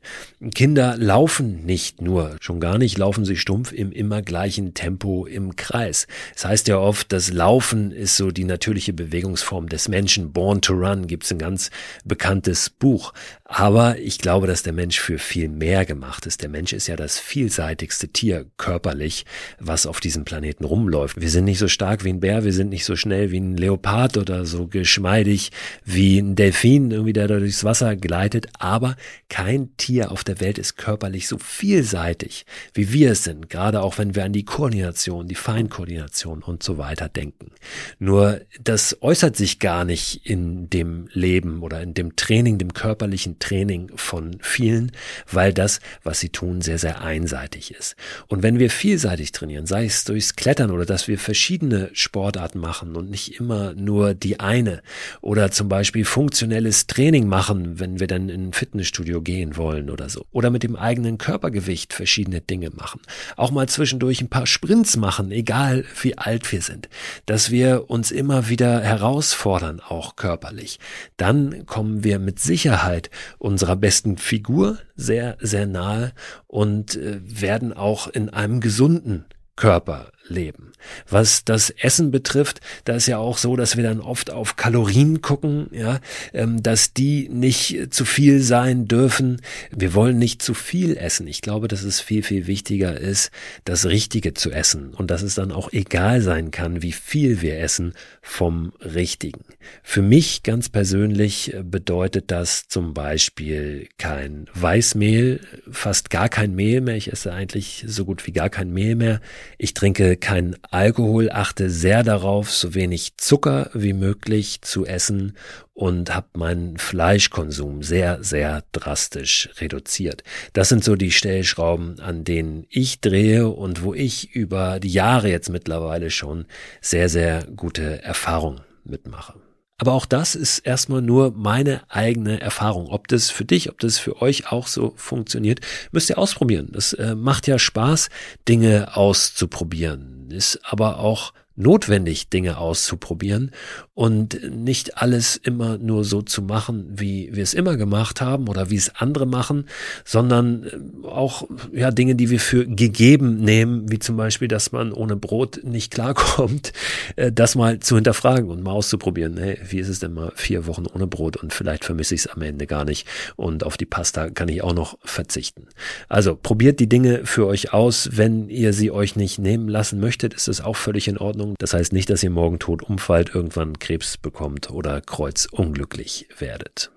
Kinder 0.54 0.96
laufen 0.98 1.64
nicht 1.64 2.02
nur, 2.02 2.36
schon 2.40 2.60
gar 2.60 2.76
nicht 2.76 2.98
laufen 2.98 3.24
sie 3.24 3.36
stumpf 3.36 3.61
Stumpf 3.62 3.72
im 3.72 3.92
immer 3.92 4.22
gleichen 4.22 4.74
Tempo 4.74 5.26
im 5.26 5.54
Kreis. 5.54 6.06
Es 6.34 6.44
heißt 6.44 6.68
ja 6.68 6.78
oft, 6.78 7.12
das 7.12 7.32
Laufen 7.32 7.92
ist 7.92 8.16
so 8.16 8.30
die 8.30 8.44
natürliche 8.44 8.92
Bewegungsform 8.92 9.68
des 9.68 9.88
Menschen. 9.88 10.32
Born 10.32 10.60
to 10.60 10.74
Run 10.74 11.06
gibt 11.06 11.24
es 11.24 11.32
ein 11.32 11.38
ganz 11.38 11.70
bekanntes 12.04 12.70
Buch. 12.70 13.12
Aber 13.44 13.98
ich 13.98 14.18
glaube, 14.18 14.46
dass 14.46 14.62
der 14.62 14.72
Mensch 14.72 14.98
für 14.98 15.18
viel 15.18 15.48
mehr 15.48 15.84
gemacht 15.84 16.24
ist. 16.24 16.40
Der 16.40 16.48
Mensch 16.48 16.72
ist 16.72 16.86
ja 16.86 16.96
das 16.96 17.18
vielseitigste 17.18 18.08
Tier 18.08 18.46
körperlich, 18.56 19.26
was 19.60 19.86
auf 19.86 20.00
diesem 20.00 20.24
Planeten 20.24 20.64
rumläuft. 20.64 21.20
Wir 21.20 21.28
sind 21.28 21.44
nicht 21.44 21.58
so 21.58 21.68
stark 21.68 22.02
wie 22.02 22.08
ein 22.08 22.20
Bär, 22.20 22.44
wir 22.44 22.54
sind 22.54 22.70
nicht 22.70 22.86
so 22.86 22.96
schnell 22.96 23.30
wie 23.30 23.40
ein 23.40 23.58
Leopard 23.58 24.16
oder 24.16 24.46
so 24.46 24.68
geschmeidig 24.68 25.52
wie 25.84 26.18
ein 26.18 26.34
Delfin, 26.34 26.90
irgendwie 26.90 27.12
der 27.12 27.28
da 27.28 27.38
durchs 27.38 27.62
Wasser 27.62 27.94
gleitet. 27.94 28.46
Aber 28.58 28.96
kein 29.28 29.76
Tier 29.76 30.10
auf 30.10 30.24
der 30.24 30.40
Welt 30.40 30.56
ist 30.56 30.78
körperlich 30.78 31.28
so 31.28 31.36
vielseitig, 31.36 32.46
wie 32.72 32.90
wir 32.92 33.12
es 33.12 33.22
sind 33.22 33.50
gerade 33.52 33.82
auch 33.82 33.98
wenn 33.98 34.14
wir 34.14 34.24
an 34.24 34.32
die 34.32 34.46
Koordination, 34.46 35.28
die 35.28 35.34
Feinkoordination 35.34 36.42
und 36.42 36.62
so 36.62 36.78
weiter 36.78 37.10
denken. 37.10 37.50
Nur 37.98 38.40
das 38.64 38.96
äußert 39.02 39.36
sich 39.36 39.58
gar 39.58 39.84
nicht 39.84 40.26
in 40.26 40.70
dem 40.70 41.08
Leben 41.12 41.62
oder 41.62 41.82
in 41.82 41.92
dem 41.92 42.16
Training, 42.16 42.56
dem 42.56 42.72
körperlichen 42.72 43.38
Training 43.40 43.92
von 43.94 44.38
vielen, 44.40 44.92
weil 45.30 45.52
das, 45.52 45.80
was 46.02 46.18
sie 46.18 46.30
tun, 46.30 46.62
sehr, 46.62 46.78
sehr 46.78 47.02
einseitig 47.02 47.74
ist. 47.74 47.94
Und 48.26 48.42
wenn 48.42 48.58
wir 48.58 48.70
vielseitig 48.70 49.32
trainieren, 49.32 49.66
sei 49.66 49.84
es 49.84 50.04
durchs 50.04 50.34
Klettern 50.34 50.70
oder 50.70 50.86
dass 50.86 51.06
wir 51.06 51.18
verschiedene 51.18 51.90
Sportarten 51.92 52.58
machen 52.58 52.96
und 52.96 53.10
nicht 53.10 53.38
immer 53.38 53.74
nur 53.74 54.14
die 54.14 54.40
eine 54.40 54.82
oder 55.20 55.50
zum 55.50 55.68
Beispiel 55.68 56.06
funktionelles 56.06 56.86
Training 56.86 57.28
machen, 57.28 57.78
wenn 57.78 58.00
wir 58.00 58.06
dann 58.06 58.30
in 58.30 58.48
ein 58.48 58.52
Fitnessstudio 58.54 59.20
gehen 59.20 59.58
wollen 59.58 59.90
oder 59.90 60.08
so. 60.08 60.24
Oder 60.32 60.48
mit 60.48 60.62
dem 60.62 60.74
eigenen 60.74 61.18
Körpergewicht 61.18 61.92
verschiedene 61.92 62.40
Dinge 62.40 62.70
machen. 62.70 63.02
Auch 63.42 63.50
mal 63.50 63.68
zwischendurch 63.68 64.20
ein 64.20 64.28
paar 64.28 64.46
Sprints 64.46 64.96
machen, 64.96 65.32
egal 65.32 65.84
wie 66.00 66.16
alt 66.16 66.52
wir 66.52 66.62
sind. 66.62 66.88
Dass 67.26 67.50
wir 67.50 67.90
uns 67.90 68.12
immer 68.12 68.48
wieder 68.48 68.80
herausfordern, 68.82 69.80
auch 69.80 70.14
körperlich. 70.14 70.78
Dann 71.16 71.66
kommen 71.66 72.04
wir 72.04 72.20
mit 72.20 72.38
Sicherheit 72.38 73.10
unserer 73.38 73.74
besten 73.74 74.16
Figur 74.16 74.78
sehr, 74.94 75.38
sehr 75.40 75.66
nahe 75.66 76.12
und 76.46 76.94
äh, 76.94 77.18
werden 77.24 77.72
auch 77.72 78.06
in 78.06 78.28
einem 78.28 78.60
gesunden 78.60 79.24
Körper 79.56 80.12
leben. 80.28 80.72
Was 81.08 81.44
das 81.44 81.70
Essen 81.70 82.10
betrifft, 82.10 82.60
da 82.84 82.94
ist 82.94 83.06
ja 83.06 83.18
auch 83.18 83.38
so, 83.38 83.56
dass 83.56 83.76
wir 83.76 83.84
dann 83.84 84.00
oft 84.00 84.30
auf 84.30 84.56
Kalorien 84.56 85.20
gucken, 85.20 85.68
ja, 85.72 86.00
ähm, 86.32 86.62
dass 86.62 86.92
die 86.92 87.28
nicht 87.28 87.92
zu 87.92 88.04
viel 88.04 88.40
sein 88.40 88.86
dürfen. 88.86 89.40
Wir 89.70 89.94
wollen 89.94 90.18
nicht 90.18 90.42
zu 90.42 90.54
viel 90.54 90.96
essen. 90.96 91.26
Ich 91.26 91.42
glaube, 91.42 91.68
dass 91.68 91.82
es 91.82 92.00
viel, 92.00 92.22
viel 92.22 92.46
wichtiger 92.46 92.98
ist, 92.98 93.30
das 93.64 93.86
Richtige 93.86 94.34
zu 94.34 94.50
essen 94.50 94.94
und 94.94 95.10
dass 95.10 95.22
es 95.22 95.34
dann 95.34 95.52
auch 95.52 95.72
egal 95.72 96.20
sein 96.20 96.50
kann, 96.50 96.82
wie 96.82 96.92
viel 96.92 97.42
wir 97.42 97.58
essen 97.58 97.92
vom 98.22 98.72
Richtigen. 98.80 99.44
Für 99.82 100.02
mich 100.02 100.42
ganz 100.42 100.68
persönlich 100.68 101.54
bedeutet 101.62 102.30
das 102.30 102.68
zum 102.68 102.94
Beispiel 102.94 103.88
kein 103.98 104.46
Weißmehl, 104.54 105.40
fast 105.70 106.10
gar 106.10 106.28
kein 106.28 106.54
Mehl 106.54 106.80
mehr. 106.80 106.96
Ich 106.96 107.12
esse 107.12 107.32
eigentlich 107.32 107.84
so 107.86 108.04
gut 108.04 108.26
wie 108.26 108.32
gar 108.32 108.50
kein 108.50 108.72
Mehl 108.72 108.96
mehr. 108.96 109.20
Ich 109.58 109.74
trinke 109.74 110.16
kein 110.16 110.56
Alkohol, 110.70 111.30
achte 111.30 111.70
sehr 111.70 112.02
darauf, 112.02 112.50
so 112.50 112.74
wenig 112.74 113.16
Zucker 113.16 113.70
wie 113.74 113.92
möglich 113.92 114.62
zu 114.62 114.86
essen 114.86 115.36
und 115.74 116.14
habe 116.14 116.28
meinen 116.36 116.78
Fleischkonsum 116.78 117.82
sehr, 117.82 118.22
sehr 118.22 118.62
drastisch 118.72 119.50
reduziert. 119.58 120.22
Das 120.52 120.68
sind 120.68 120.84
so 120.84 120.96
die 120.96 121.10
Stellschrauben, 121.10 122.00
an 122.00 122.24
denen 122.24 122.66
ich 122.68 123.00
drehe 123.00 123.48
und 123.48 123.82
wo 123.82 123.94
ich 123.94 124.34
über 124.34 124.80
die 124.80 124.92
Jahre 124.92 125.28
jetzt 125.28 125.50
mittlerweile 125.50 126.10
schon 126.10 126.46
sehr, 126.80 127.08
sehr 127.08 127.44
gute 127.56 128.02
Erfahrungen 128.02 128.60
mitmache. 128.84 129.41
Aber 129.82 129.94
auch 129.94 130.06
das 130.06 130.36
ist 130.36 130.60
erstmal 130.60 131.02
nur 131.02 131.32
meine 131.32 131.82
eigene 131.88 132.40
Erfahrung. 132.40 132.86
Ob 132.86 133.08
das 133.08 133.30
für 133.30 133.44
dich, 133.44 133.68
ob 133.68 133.80
das 133.80 133.98
für 133.98 134.22
euch 134.22 134.52
auch 134.52 134.68
so 134.68 134.92
funktioniert, 134.94 135.58
müsst 135.90 136.08
ihr 136.08 136.18
ausprobieren. 136.18 136.68
Das 136.70 136.92
äh, 136.92 137.16
macht 137.16 137.48
ja 137.48 137.58
Spaß, 137.58 138.08
Dinge 138.48 138.96
auszuprobieren. 138.96 140.30
Ist 140.30 140.60
aber 140.62 141.00
auch 141.00 141.32
notwendig, 141.56 142.28
Dinge 142.28 142.58
auszuprobieren 142.58 143.50
und 143.94 144.40
nicht 144.50 144.98
alles 144.98 145.36
immer 145.36 145.78
nur 145.78 146.04
so 146.04 146.22
zu 146.22 146.42
machen, 146.42 146.86
wie 146.94 147.30
wir 147.32 147.42
es 147.42 147.54
immer 147.54 147.76
gemacht 147.76 148.20
haben 148.20 148.48
oder 148.48 148.70
wie 148.70 148.76
es 148.76 148.94
andere 148.96 149.26
machen, 149.26 149.66
sondern 150.04 150.64
äh, 150.64 151.06
auch 151.06 151.48
ja 151.72 151.90
Dinge, 151.90 152.14
die 152.14 152.30
wir 152.30 152.40
für 152.40 152.66
gegeben 152.66 153.38
nehmen, 153.38 153.90
wie 153.90 153.98
zum 153.98 154.16
Beispiel, 154.16 154.48
dass 154.48 154.72
man 154.72 154.92
ohne 154.92 155.16
Brot 155.16 155.60
nicht 155.64 155.92
klarkommt, 155.92 156.72
äh, 157.16 157.30
das 157.30 157.54
mal 157.54 157.80
zu 157.80 157.96
hinterfragen 157.96 158.48
und 158.48 158.62
mal 158.62 158.72
auszuprobieren. 158.72 159.36
Hey, 159.36 159.58
wie 159.68 159.78
ist 159.78 159.88
es 159.88 159.98
denn 159.98 160.14
mal 160.14 160.32
vier 160.34 160.66
Wochen 160.66 160.86
ohne 160.86 161.06
Brot 161.06 161.36
und 161.36 161.52
vielleicht 161.52 161.84
vermisse 161.84 162.14
ich 162.14 162.22
es 162.22 162.26
am 162.26 162.42
Ende 162.42 162.66
gar 162.66 162.84
nicht 162.84 163.06
und 163.36 163.64
auf 163.64 163.76
die 163.76 163.86
Pasta 163.86 164.30
kann 164.30 164.48
ich 164.48 164.62
auch 164.62 164.74
noch 164.74 164.98
verzichten. 165.04 165.66
Also 166.08 166.34
probiert 166.34 166.80
die 166.80 166.88
Dinge 166.88 167.22
für 167.24 167.46
euch 167.46 167.72
aus. 167.72 168.10
Wenn 168.12 168.48
ihr 168.48 168.72
sie 168.72 168.90
euch 168.90 169.16
nicht 169.16 169.38
nehmen 169.38 169.68
lassen 169.68 170.00
möchtet, 170.00 170.34
ist 170.34 170.48
es 170.48 170.60
auch 170.60 170.76
völlig 170.76 171.08
in 171.08 171.18
Ordnung. 171.18 171.41
Das 171.58 171.74
heißt 171.74 171.92
nicht, 171.92 172.10
dass 172.10 172.22
ihr 172.22 172.30
morgen 172.30 172.58
tot 172.58 172.82
umfallt, 172.82 173.34
irgendwann 173.34 173.78
Krebs 173.78 174.16
bekommt 174.16 174.70
oder 174.70 175.00
kreuzunglücklich 175.00 176.28
werdet. 176.38 176.90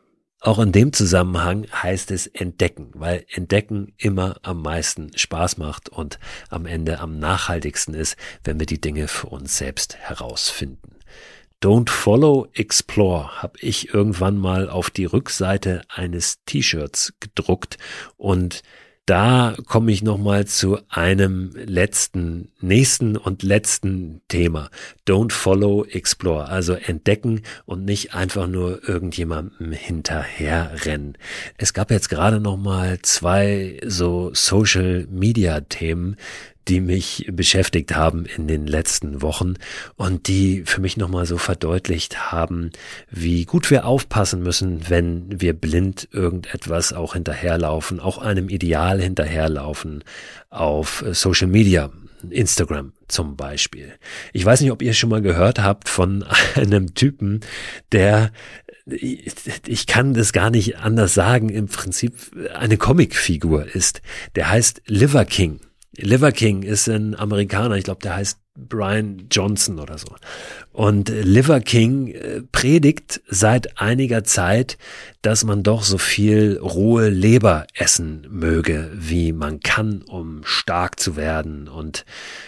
Auch 0.45 0.60
in 0.60 0.71
dem 0.71 0.93
Zusammenhang 0.93 1.65
heißt 1.73 2.12
es 2.12 2.27
entdecken, 2.27 2.91
weil 2.93 3.25
entdecken 3.34 3.93
immer 3.97 4.38
am 4.43 4.62
meisten 4.62 5.17
Spaß 5.17 5.58
macht 5.58 5.89
und 5.89 6.19
am 6.49 6.67
Ende 6.67 6.99
am 6.99 7.17
nachhaltigsten 7.17 7.95
ist, 7.95 8.15
wenn 8.43 8.60
wir 8.60 8.67
die 8.67 8.79
Dinge 8.79 9.08
für 9.08 9.27
uns 9.27 9.58
selbst 9.58 9.95
herausfinden. 9.95 10.97
Don't 11.63 11.89
follow, 11.89 12.47
explore 12.53 13.41
habe 13.41 13.58
ich 13.60 13.91
irgendwann 13.91 14.38
mal 14.38 14.69
auf 14.69 14.91
die 14.91 15.05
Rückseite 15.05 15.81
eines 15.89 16.43
T-Shirts 16.45 17.13
gedruckt 17.19 17.79
und 18.17 18.62
da 19.06 19.56
komme 19.68 19.91
ich 19.91 20.02
nochmal 20.02 20.46
zu 20.46 20.80
einem 20.89 21.52
letzten, 21.56 22.52
nächsten 22.60 23.15
und 23.18 23.44
letzten 23.44 24.22
Thema. 24.28 24.70
Don't 25.08 25.32
follow, 25.32 25.86
explore. 25.86 26.48
Also 26.48 26.74
entdecken 26.74 27.41
und 27.65 27.86
nicht 27.86 28.15
einfach 28.15 28.48
nur 28.48 28.88
irgendjemandem 28.88 29.72
hinterherrennen. 29.74 31.18
Es 31.58 31.74
gab 31.74 31.91
jetzt 31.91 32.10
gerade 32.10 32.39
nochmal 32.39 33.00
zwei 33.04 33.80
so 33.86 34.32
Social 34.34 35.06
Media 35.12 35.62
Themen, 35.62 36.15
die 36.67 36.82
mich 36.82 37.28
beschäftigt 37.32 37.95
haben 37.95 38.25
in 38.25 38.47
den 38.47 38.67
letzten 38.67 39.21
Wochen 39.21 39.56
und 39.95 40.28
die 40.28 40.63
für 40.65 40.82
mich 40.82 40.97
nochmal 40.97 41.25
so 41.25 41.38
verdeutlicht 41.38 42.32
haben, 42.32 42.71
wie 43.10 43.45
gut 43.45 43.69
wir 43.69 43.86
aufpassen 43.86 44.41
müssen, 44.41 44.89
wenn 44.89 45.41
wir 45.41 45.54
blind 45.54 46.08
irgendetwas 46.12 46.93
auch 46.93 47.13
hinterherlaufen, 47.13 47.99
auch 47.99 48.17
einem 48.17 48.49
Ideal 48.49 49.01
hinterherlaufen 49.01 50.04
auf 50.49 51.04
Social 51.12 51.47
Media. 51.47 51.91
Instagram 52.32 52.93
zum 53.08 53.36
Beispiel. 53.36 53.93
Ich 54.34 54.43
weiß 54.43 54.62
nicht, 54.62 54.71
ob 54.71 54.82
ihr 54.82 54.93
schon 54.93 55.12
mal 55.12 55.21
gehört 55.21 55.60
habt 55.60 55.89
von 55.89 56.25
einem 56.56 56.95
Typen, 56.95 57.41
der 57.91 58.32
ich 58.88 59.88
kann 59.88 60.13
das 60.13 60.32
gar 60.32 60.51
nicht 60.51 60.78
anders 60.78 61.15
sagen, 61.15 61.49
im 61.49 61.67
Prinzip 61.67 62.13
eine 62.54 62.78
Comicfigur 62.78 63.75
ist. 63.75 64.01
Der 64.36 64.49
heißt 64.49 64.84
Liver 64.86 65.25
King. 65.25 65.60
Liver 65.97 66.31
King 66.31 66.63
ist 66.63 66.88
ein 66.88 67.17
Amerikaner, 67.17 67.75
ich 67.75 67.86
glaube, 67.86 68.01
der 68.01 68.15
heißt 68.15 68.39
Brian 68.58 69.27
Johnson 69.29 69.79
oder 69.79 69.97
so. 69.97 70.08
Und 70.71 71.10
Liver 71.10 71.60
King 71.60 72.08
äh, 72.08 72.41
predigt 72.51 73.21
seit 73.27 73.79
einiger 73.79 74.23
Zeit, 74.23 74.77
dass 75.21 75.43
man 75.43 75.63
doch 75.63 75.84
so 75.84 75.97
viel 75.97 76.58
rohe 76.62 77.10
Leber 77.10 77.67
essen 77.73 78.25
möge, 78.29 78.89
wie 78.93 79.34
man 79.34 79.60
kann, 79.60 80.01
um 80.03 80.41
stark 80.45 80.99
zu 80.99 81.17
werden 81.17 81.67
und 81.67 82.05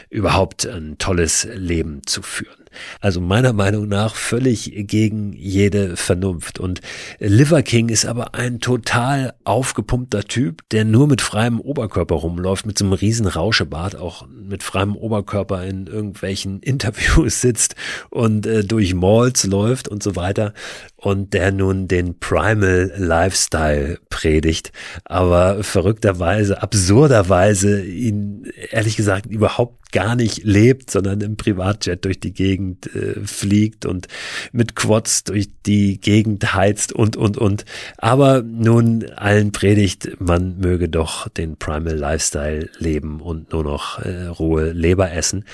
überhaupt 0.10 0.65
ein 0.65 0.97
tolles 0.97 1.47
Leben 1.53 2.01
zu 2.05 2.21
führen. 2.21 2.66
Also 2.99 3.21
meiner 3.21 3.53
Meinung 3.53 3.87
nach 3.87 4.15
völlig 4.15 4.71
gegen 4.87 5.33
jede 5.33 5.95
Vernunft. 5.95 6.59
Und 6.59 6.81
Liver 7.19 7.61
King 7.61 7.89
ist 7.89 8.05
aber 8.05 8.35
ein 8.35 8.59
total 8.59 9.33
aufgepumpter 9.43 10.23
Typ, 10.23 10.67
der 10.71 10.85
nur 10.85 11.07
mit 11.07 11.21
freiem 11.21 11.59
Oberkörper 11.59 12.15
rumläuft, 12.15 12.65
mit 12.65 12.77
so 12.77 12.85
einem 12.85 12.93
riesen 12.93 13.27
Rauschebart, 13.27 13.95
auch 13.95 14.27
mit 14.27 14.63
freiem 14.63 14.95
Oberkörper 14.95 15.65
in 15.65 15.87
irgendwelchen 15.87 16.59
Interviews 16.61 17.41
sitzt 17.41 17.75
und 18.09 18.45
äh, 18.45 18.63
durch 18.63 18.93
Malls 18.93 19.45
läuft 19.45 19.87
und 19.87 20.03
so 20.03 20.15
weiter 20.15 20.53
und 20.97 21.33
der 21.33 21.51
nun 21.51 21.88
den 21.88 22.19
Primal 22.19 22.91
Lifestyle 22.97 23.99
predigt, 24.10 24.71
aber 25.05 25.63
verrückterweise, 25.63 26.62
absurderweise 26.63 27.86
ihn 27.86 28.51
ehrlich 28.71 28.97
gesagt 28.97 29.27
überhaupt 29.27 29.91
gar 29.91 30.15
nicht 30.15 30.43
lebt, 30.43 30.89
sondern 30.89 31.21
im 31.21 31.38
Privatjet 31.38 32.03
durch 32.03 32.19
die 32.19 32.33
Gegend 32.33 32.93
äh, 32.95 33.21
fliegt 33.25 33.86
und 33.86 34.07
mit 34.51 34.75
Quads 34.75 35.23
durch 35.23 35.49
die 35.65 36.01
Gegend 36.01 36.55
heizt 36.55 36.91
und, 36.91 37.15
und, 37.15 37.38
und. 37.38 37.63
Aber 37.97 38.41
nun 38.41 39.05
allen 39.15 39.51
predigt, 39.51 40.19
man 40.19 40.57
möge 40.57 40.89
doch 40.89 41.29
den 41.29 41.57
Primal 41.57 41.95
Lifestyle 41.95 42.69
leben 42.79 43.21
und 43.21 43.53
nur 43.53 43.63
noch 43.63 43.99
äh, 43.99 44.25
rohe 44.25 44.71
Leber 44.71 45.12
essen. 45.12 45.45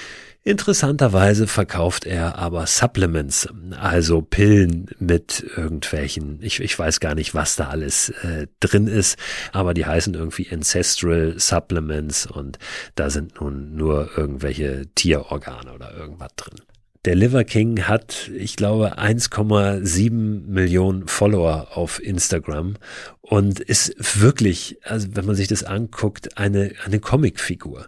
Interessanterweise 0.45 1.47
verkauft 1.47 2.05
er 2.05 2.37
aber 2.37 2.67
Supplements, 2.67 3.47
also 3.79 4.21
Pillen 4.21 4.87
mit 4.99 5.32
irgendwelchen, 5.41 6.39
ich, 6.41 6.59
ich 6.59 6.77
weiß 6.77 6.99
gar 6.99 7.15
nicht, 7.15 7.33
was 7.33 7.55
da 7.55 7.69
alles 7.69 8.09
äh, 8.09 8.47
drin 8.59 8.87
ist, 8.87 9.17
aber 9.51 9.73
die 9.73 9.85
heißen 9.85 10.13
irgendwie 10.13 10.49
Ancestral 10.51 11.35
Supplements 11.37 12.25
und 12.25 12.59
da 12.95 13.09
sind 13.09 13.39
nun 13.39 13.75
nur 13.75 14.17
irgendwelche 14.17 14.87
Tierorgane 14.95 15.73
oder 15.73 15.93
irgendwas 15.95 16.31
drin. 16.35 16.59
Der 17.05 17.15
Liver 17.15 17.43
King 17.43 17.81
hat, 17.81 18.31
ich 18.33 18.55
glaube, 18.55 18.97
1,7 18.97 20.09
Millionen 20.47 21.09
Follower 21.09 21.75
auf 21.75 22.01
Instagram 22.01 22.77
und 23.19 23.59
ist 23.59 24.21
wirklich, 24.21 24.77
also 24.83 25.09
wenn 25.11 25.25
man 25.25 25.35
sich 25.35 25.49
das 25.49 25.65
anguckt, 25.65 26.37
eine, 26.37 26.71
eine 26.85 27.01
Comicfigur. 27.01 27.87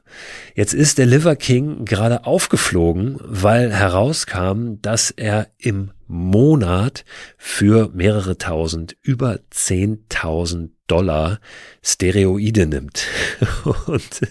Jetzt 0.53 0.73
ist 0.73 0.97
der 0.97 1.05
Liver 1.05 1.37
King 1.37 1.85
gerade 1.85 2.25
aufgeflogen, 2.25 3.17
weil 3.23 3.71
herauskam, 3.71 4.81
dass 4.81 5.11
er 5.11 5.47
im 5.57 5.91
Monat 6.07 7.05
für 7.37 7.89
mehrere 7.93 8.37
tausend, 8.37 8.95
über 9.01 9.39
10.000 9.51 10.69
Dollar 10.87 11.39
Steroide 11.87 12.65
nimmt 12.65 13.05
und, 13.85 14.21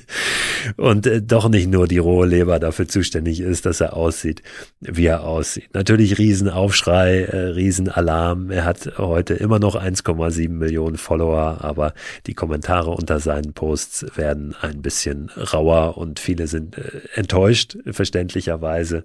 und 0.76 1.06
äh, 1.06 1.22
doch 1.22 1.48
nicht 1.48 1.68
nur 1.68 1.86
die 1.86 1.98
rohe 1.98 2.26
Leber 2.26 2.58
dafür 2.58 2.88
zuständig 2.88 3.40
ist, 3.40 3.64
dass 3.64 3.80
er 3.80 3.94
aussieht, 3.94 4.42
wie 4.80 5.06
er 5.06 5.22
aussieht. 5.22 5.68
Natürlich 5.72 6.18
Riesenaufschrei, 6.18 7.20
äh, 7.22 7.36
Riesenalarm. 7.50 8.50
Er 8.50 8.64
hat 8.64 8.98
heute 8.98 9.34
immer 9.34 9.60
noch 9.60 9.76
1,7 9.76 10.48
Millionen 10.48 10.96
Follower, 10.96 11.58
aber 11.60 11.94
die 12.26 12.34
Kommentare 12.34 12.90
unter 12.90 13.20
seinen 13.20 13.52
Posts 13.52 14.16
werden 14.16 14.56
ein 14.60 14.82
bisschen 14.82 15.30
rauer 15.30 15.96
und 15.96 16.18
viele 16.18 16.48
sind 16.48 16.76
äh, 16.76 17.02
enttäuscht, 17.14 17.76
verständlicherweise. 17.88 19.04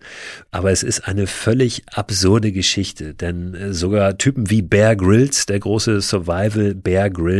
Aber 0.50 0.72
es 0.72 0.82
ist 0.82 1.08
eine 1.08 1.28
völlig 1.28 1.84
absurde 1.93 2.52
Geschichte, 2.52 3.14
denn 3.14 3.74
sogar 3.74 4.18
Typen 4.18 4.50
wie 4.50 4.64
Bear 4.64 4.95
Grylls, 4.95 5.45
der 5.45 5.60
große 5.60 6.02
Survival 6.02 6.74
Bear 6.74 7.12
Grylls, 7.12 7.39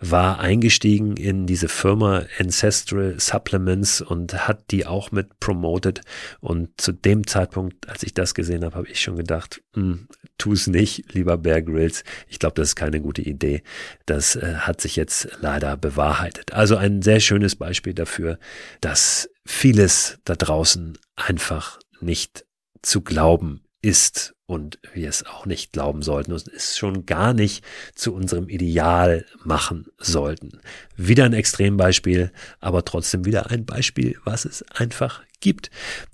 war 0.00 0.40
eingestiegen 0.40 1.16
in 1.16 1.46
diese 1.46 1.68
Firma 1.68 2.24
Ancestral 2.38 3.16
Supplements 3.18 4.00
und 4.00 4.46
hat 4.48 4.70
die 4.70 4.86
auch 4.86 5.12
mit 5.12 5.40
promoted. 5.40 6.00
Und 6.40 6.80
zu 6.80 6.92
dem 6.92 7.26
Zeitpunkt, 7.26 7.88
als 7.88 8.02
ich 8.02 8.14
das 8.14 8.34
gesehen 8.34 8.64
habe, 8.64 8.76
habe 8.76 8.88
ich 8.88 9.00
schon 9.00 9.16
gedacht, 9.16 9.62
hm, 9.74 10.08
tu 10.38 10.52
es 10.52 10.66
nicht, 10.66 11.12
lieber 11.12 11.36
Bear 11.38 11.62
Grylls. 11.62 12.04
Ich 12.28 12.38
glaube, 12.38 12.54
das 12.54 12.68
ist 12.68 12.76
keine 12.76 13.00
gute 13.00 13.22
Idee. 13.22 13.62
Das 14.06 14.36
äh, 14.36 14.54
hat 14.58 14.80
sich 14.80 14.96
jetzt 14.96 15.28
leider 15.40 15.76
bewahrheitet. 15.76 16.52
Also 16.52 16.76
ein 16.76 17.02
sehr 17.02 17.20
schönes 17.20 17.56
Beispiel 17.56 17.94
dafür, 17.94 18.38
dass 18.80 19.28
vieles 19.44 20.18
da 20.24 20.34
draußen 20.34 20.98
einfach 21.16 21.78
nicht 22.00 22.44
zu 22.82 23.00
glauben 23.00 23.62
ist 23.82 24.35
und 24.46 24.78
wir 24.94 25.08
es 25.08 25.26
auch 25.26 25.44
nicht 25.44 25.72
glauben 25.72 26.02
sollten 26.02 26.32
und 26.32 26.48
es 26.48 26.78
schon 26.78 27.04
gar 27.04 27.34
nicht 27.34 27.64
zu 27.94 28.14
unserem 28.14 28.48
Ideal 28.48 29.26
machen 29.44 29.86
sollten. 29.98 30.60
Wieder 30.96 31.24
ein 31.24 31.32
Extrembeispiel, 31.32 32.32
aber 32.60 32.84
trotzdem 32.84 33.24
wieder 33.24 33.50
ein 33.50 33.64
Beispiel, 33.64 34.18
was 34.24 34.44
es 34.44 34.62
einfach 34.70 35.22
gibt. 35.40 35.70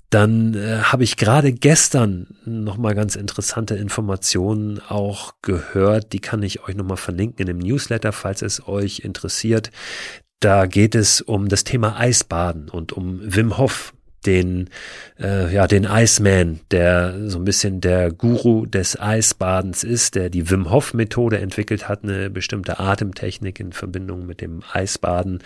Dann 0.09 0.53
äh, 0.53 0.79
habe 0.83 1.03
ich 1.03 1.17
gerade 1.17 1.53
gestern 1.53 2.35
nochmal 2.45 2.93
ganz 2.93 3.15
interessante 3.15 3.75
Informationen 3.75 4.79
auch 4.79 5.33
gehört. 5.41 6.13
Die 6.13 6.19
kann 6.19 6.43
ich 6.43 6.63
euch 6.63 6.75
nochmal 6.75 6.97
verlinken 6.97 7.47
in 7.47 7.47
dem 7.47 7.59
Newsletter, 7.59 8.11
falls 8.11 8.41
es 8.41 8.67
euch 8.67 8.99
interessiert. 8.99 9.71
Da 10.39 10.65
geht 10.65 10.93
es 10.93 11.21
um 11.21 11.49
das 11.49 11.63
Thema 11.63 11.97
Eisbaden 11.97 12.69
und 12.69 12.91
um 12.91 13.21
Wim 13.23 13.57
Hof, 13.57 13.93
den, 14.25 14.69
äh, 15.19 15.53
ja, 15.53 15.67
den 15.67 15.85
Iceman, 15.85 16.59
der 16.71 17.29
so 17.29 17.39
ein 17.39 17.45
bisschen 17.45 17.81
der 17.81 18.11
Guru 18.11 18.65
des 18.65 18.99
Eisbadens 18.99 19.83
ist, 19.83 20.15
der 20.15 20.29
die 20.29 20.49
Wim 20.49 20.71
Hof 20.71 20.93
Methode 20.93 21.39
entwickelt 21.39 21.87
hat, 21.87 22.03
eine 22.03 22.29
bestimmte 22.29 22.79
Atemtechnik 22.79 23.59
in 23.59 23.73
Verbindung 23.73 24.25
mit 24.25 24.41
dem 24.41 24.63
Eisbaden. 24.71 25.39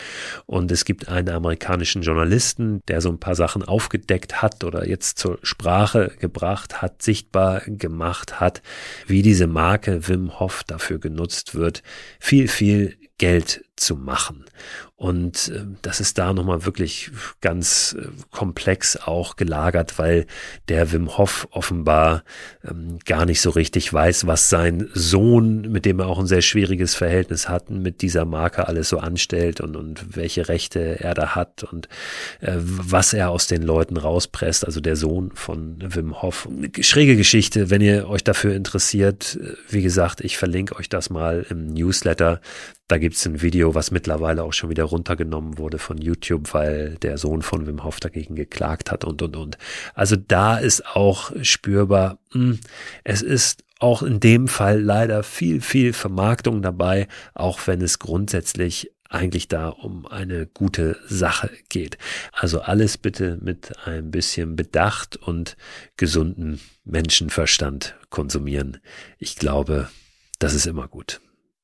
Und 0.46 0.72
es 0.72 0.86
gibt 0.86 1.10
einen 1.10 1.30
amerikanischen 1.30 2.02
Journalisten, 2.02 2.82
der 2.88 3.02
so 3.02 3.10
ein 3.10 3.20
paar 3.20 3.36
Sachen 3.36 3.64
aufgedeckt 3.64 4.42
hat 4.42 4.64
oder 4.64 4.88
jetzt 4.88 5.20
zur 5.20 5.40
Sprache 5.44 6.12
gebracht 6.20 6.82
hat, 6.82 7.02
sichtbar 7.02 7.62
gemacht 7.66 8.40
hat, 8.40 8.62
wie 9.06 9.22
diese 9.22 9.48
Marke 9.48 10.08
Wim 10.08 10.40
Hof 10.40 10.64
dafür 10.66 11.00
genutzt 11.00 11.56
wird, 11.56 11.84
viel, 12.20 12.48
viel 12.48 12.96
Geld 13.18 13.64
zu 13.78 13.96
machen. 13.96 14.46
Und 14.98 15.50
äh, 15.50 15.64
das 15.84 16.00
ist 16.00 16.18
da 16.18 16.34
nochmal 16.34 16.66
wirklich 16.66 17.12
ganz 17.40 17.96
äh, 18.00 18.08
komplex 18.32 18.98
auch 18.98 19.36
gelagert, 19.36 20.00
weil 20.00 20.26
der 20.70 20.92
Wim 20.92 21.20
Hof 21.20 21.48
offenbar 21.52 22.24
ähm, 22.68 22.98
gar 23.06 23.28
nicht 23.28 23.40
so 23.40 23.52
richtig 23.52 23.94
weiß, 23.94 24.26
was 24.26 24.50
sein 24.50 24.90
Sohn, 24.94 25.62
mit 25.72 25.86
dem 25.86 26.00
er 26.00 26.08
auch 26.08 26.18
ein 26.18 26.26
sehr 26.26 26.42
schwieriges 26.42 26.96
Verhältnis 26.96 27.48
hat, 27.48 27.70
mit 27.70 28.02
dieser 28.02 28.26
Marke 28.26 28.68
alles 28.68 28.90
so 28.90 28.98
anstellt 28.98 29.62
und, 29.62 29.76
und 29.76 30.16
welche 30.16 30.50
Rechte 30.50 31.00
er 31.00 31.14
da 31.14 31.36
hat 31.36 31.64
und 31.64 31.88
äh, 32.42 32.56
was 32.58 33.14
er 33.14 33.30
aus 33.30 33.46
den 33.46 33.62
Leuten 33.62 33.98
rauspresst. 33.98 34.66
Also 34.66 34.82
der 34.82 34.96
Sohn 34.96 35.32
von 35.36 35.78
Wim 35.80 36.24
Hof. 36.24 36.50
Schräge 36.80 37.16
Geschichte, 37.16 37.70
wenn 37.70 37.82
ihr 37.82 38.10
euch 38.10 38.24
dafür 38.24 38.56
interessiert. 38.56 39.38
Äh, 39.40 39.54
wie 39.70 39.84
gesagt, 39.84 40.22
ich 40.22 40.38
verlinke 40.38 40.76
euch 40.76 40.90
das 40.90 41.12
mal 41.12 41.46
im 41.52 41.68
Newsletter. 41.68 42.42
Da 42.88 42.98
gibt's 42.98 43.26
ein 43.26 43.42
Video, 43.42 43.67
was 43.76 43.92
mittlerweile 43.92 44.44
auch 44.44 44.54
schon 44.54 44.70
wieder 44.70 44.84
runtergenommen 44.86 45.58
wurde 45.58 45.78
von 45.80 45.98
YouTube, 45.98 46.54
weil 46.54 46.96
der 47.02 47.18
Sohn 47.18 47.42
von 47.42 47.68
Wim 47.68 47.84
Hof 47.84 48.00
dagegen 48.00 48.36
geklagt 48.36 48.92
hat 48.92 49.06
und, 49.06 49.22
und, 49.22 49.36
und. 49.36 49.58
Also 49.94 50.16
da 50.16 50.58
ist 50.58 50.86
auch 50.96 51.32
spürbar, 51.42 52.20
hm, 52.32 52.60
es 53.04 53.22
ist 53.22 53.64
auch 53.80 54.02
in 54.02 54.20
dem 54.20 54.48
Fall 54.48 54.82
leider 54.82 55.24
viel, 55.24 55.62
viel 55.62 55.94
Vermarktung 55.94 56.62
dabei, 56.62 57.08
auch 57.34 57.68
wenn 57.68 57.82
es 57.82 58.00
grundsätzlich 58.00 58.92
eigentlich 59.10 59.48
da 59.48 59.70
um 59.70 60.06
eine 60.06 60.48
gute 60.48 60.98
Sache 61.08 61.50
geht. 61.70 61.98
Also 62.32 62.62
alles 62.62 62.98
bitte 62.98 63.38
mit 63.42 63.72
ein 63.86 64.12
bisschen 64.12 64.56
Bedacht 64.56 65.16
und 65.16 65.56
gesunden 65.96 66.60
Menschenverstand 66.84 67.96
konsumieren. 68.10 68.80
Ich 69.18 69.36
glaube, 69.36 69.90
das 70.40 70.54
ist 70.54 70.68
immer 70.68 70.88
gut. 70.88 71.22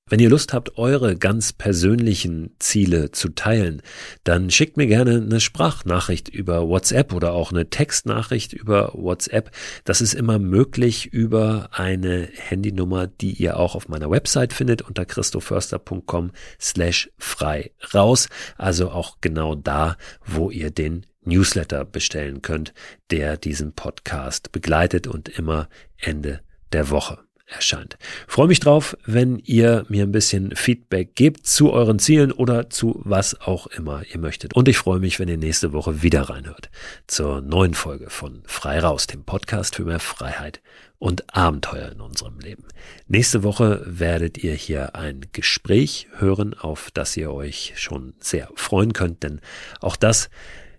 Wenn 0.10 0.20
ihr 0.20 0.30
Lust 0.30 0.52
habt, 0.52 0.78
eure 0.78 1.16
ganz 1.16 1.54
persönlichen 1.54 2.56
Ziele 2.60 3.12
zu 3.12 3.30
teilen, 3.30 3.82
dann 4.26 4.50
schickt 4.52 4.76
mir 4.76 4.86
gerne 4.86 5.16
eine 5.16 5.40
Sprachnachricht 5.40 6.28
über 6.28 6.68
WhatsApp 6.68 7.14
oder 7.14 7.32
auch 7.32 7.52
eine 7.52 7.70
Textnachricht 7.70 8.52
über 8.52 8.92
WhatsApp. 8.94 9.52
Das 9.86 10.02
ist 10.02 10.14
immer 10.14 10.40
möglich 10.40 11.08
über 11.08 11.70
eine 11.72 12.28
Handynummer, 12.36 13.08
die 13.08 13.32
ihr 13.32 13.58
auch 13.58 13.76
auf 13.76 13.88
meiner 13.88 14.12
Website 14.12 14.52
findet 14.52 14.82
unter 14.82 15.06
christoförster.com 15.06 16.32
slash 16.60 17.10
frei 17.18 17.72
raus. 17.94 18.28
Also 18.58 18.92
auch 18.92 19.20
genau 19.22 19.56
da, 19.56 19.96
wo 20.26 20.52
ihr 20.52 20.70
den 20.70 21.06
Newsletter 21.24 21.86
bestellen 21.86 22.42
könnt, 22.42 22.74
der 23.10 23.38
diesen 23.38 23.72
Podcast 23.72 24.52
begleitet 24.52 25.08
und 25.08 25.30
immer 25.30 25.70
Ende 25.98 26.42
der 26.74 26.90
Woche 26.90 27.20
erscheint. 27.46 27.98
Freue 28.28 28.48
mich 28.48 28.60
drauf, 28.60 28.98
wenn 29.06 29.40
ihr 29.40 29.86
mir 29.90 30.04
ein 30.04 30.12
bisschen 30.12 30.56
Feedback 30.56 31.16
gebt 31.16 31.46
zu 31.46 31.72
euren 31.72 32.00
Zielen 32.00 32.32
oder 32.32 32.70
zu 32.70 33.02
was 33.04 33.40
auch 33.42 33.68
immer 33.68 34.04
ihr 34.12 34.20
möchtet. 34.20 34.54
Und 34.54 34.68
ich 34.68 34.78
freue 34.78 35.00
mich, 35.00 35.20
wenn 35.20 35.28
ihr 35.28 35.38
nächste 35.38 35.74
Woche 35.74 36.02
wieder 36.02 36.30
reinhört 36.30 36.70
zur 37.08 37.42
neuen 37.42 37.74
Folge 37.74 38.10
von 38.10 38.44
Frei 38.46 38.80
Raus, 38.80 39.08
dem 39.08 39.24
Podcast 39.24 39.76
für 39.76 39.86
mehr 39.86 40.00
Freiheit 40.00 40.62
und 41.00 41.36
Abenteuer 41.36 41.92
in 41.92 42.00
unserem 42.00 42.40
Leben. 42.40 42.64
Nächste 43.08 43.44
Woche 43.44 43.84
werdet 43.86 44.38
ihr 44.38 44.54
hier 44.54 44.96
ein 44.96 45.26
Gespräch 45.34 46.08
hören, 46.16 46.54
auf 46.54 46.92
das 46.94 47.18
ihr 47.18 47.32
euch 47.32 47.74
schon 47.76 48.14
sehr 48.20 48.50
freuen 48.56 48.94
könnt, 48.94 49.24
denn 49.24 49.42
auch 49.82 49.98
das 49.98 50.30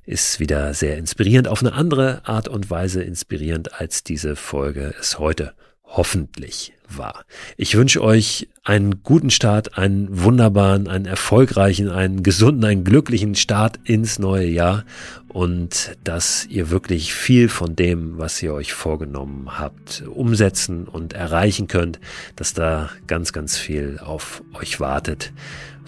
ist 0.06 0.40
wieder 0.40 0.74
sehr 0.74 0.96
inspirierend, 0.98 1.48
auf 1.48 1.60
eine 1.60 1.72
andere 1.72 2.26
Art 2.26 2.48
und 2.48 2.70
Weise 2.70 3.02
inspirierend, 3.02 3.80
als 3.80 4.02
diese 4.02 4.36
Folge 4.36 4.94
es 4.98 5.18
heute 5.18 5.54
hoffentlich 5.96 6.72
war. 6.88 7.24
Ich 7.56 7.76
wünsche 7.76 8.02
euch 8.02 8.48
einen 8.62 9.02
guten 9.02 9.30
Start, 9.30 9.78
einen 9.78 10.22
wunderbaren, 10.22 10.88
einen 10.88 11.06
erfolgreichen, 11.06 11.88
einen 11.88 12.22
gesunden, 12.22 12.64
einen 12.64 12.84
glücklichen 12.84 13.34
Start 13.34 13.78
ins 13.84 14.18
neue 14.18 14.46
Jahr 14.46 14.84
und 15.28 15.96
dass 16.04 16.46
ihr 16.46 16.70
wirklich 16.70 17.14
viel 17.14 17.48
von 17.48 17.74
dem, 17.74 18.18
was 18.18 18.42
ihr 18.42 18.52
euch 18.54 18.72
vorgenommen 18.72 19.58
habt, 19.58 20.04
umsetzen 20.14 20.86
und 20.86 21.12
erreichen 21.12 21.68
könnt, 21.68 22.00
dass 22.36 22.54
da 22.54 22.90
ganz, 23.06 23.32
ganz 23.32 23.56
viel 23.56 23.98
auf 24.02 24.42
euch 24.54 24.80
wartet, 24.80 25.32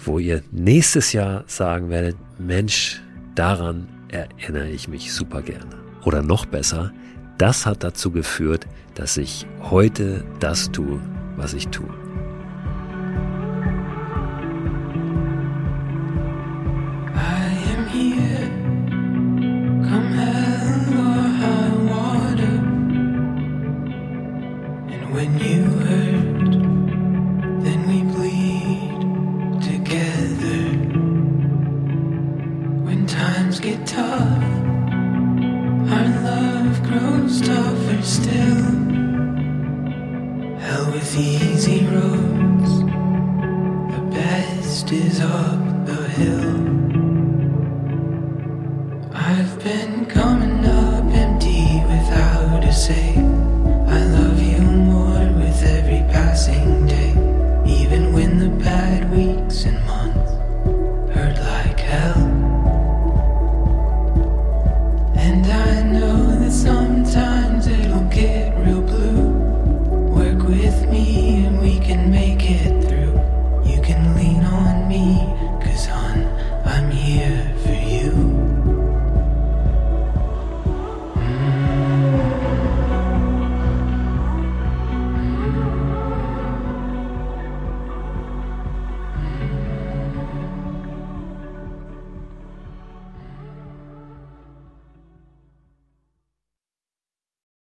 wo 0.03 0.19
ihr 0.19 0.43
nächstes 0.51 1.13
Jahr 1.13 1.43
sagen 1.47 1.89
werdet, 1.89 2.17
Mensch, 2.39 3.01
daran 3.35 3.87
erinnere 4.09 4.69
ich 4.69 4.87
mich 4.87 5.13
super 5.13 5.41
gerne. 5.41 5.77
Oder 6.03 6.21
noch 6.21 6.45
besser, 6.45 6.93
das 7.37 7.65
hat 7.65 7.83
dazu 7.83 8.11
geführt, 8.11 8.67
dass 8.95 9.17
ich 9.17 9.45
heute 9.61 10.23
das 10.39 10.71
tue, 10.71 10.99
was 11.35 11.53
ich 11.53 11.67
tue. 11.67 11.93
times 25.27 25.41
get 25.41 25.66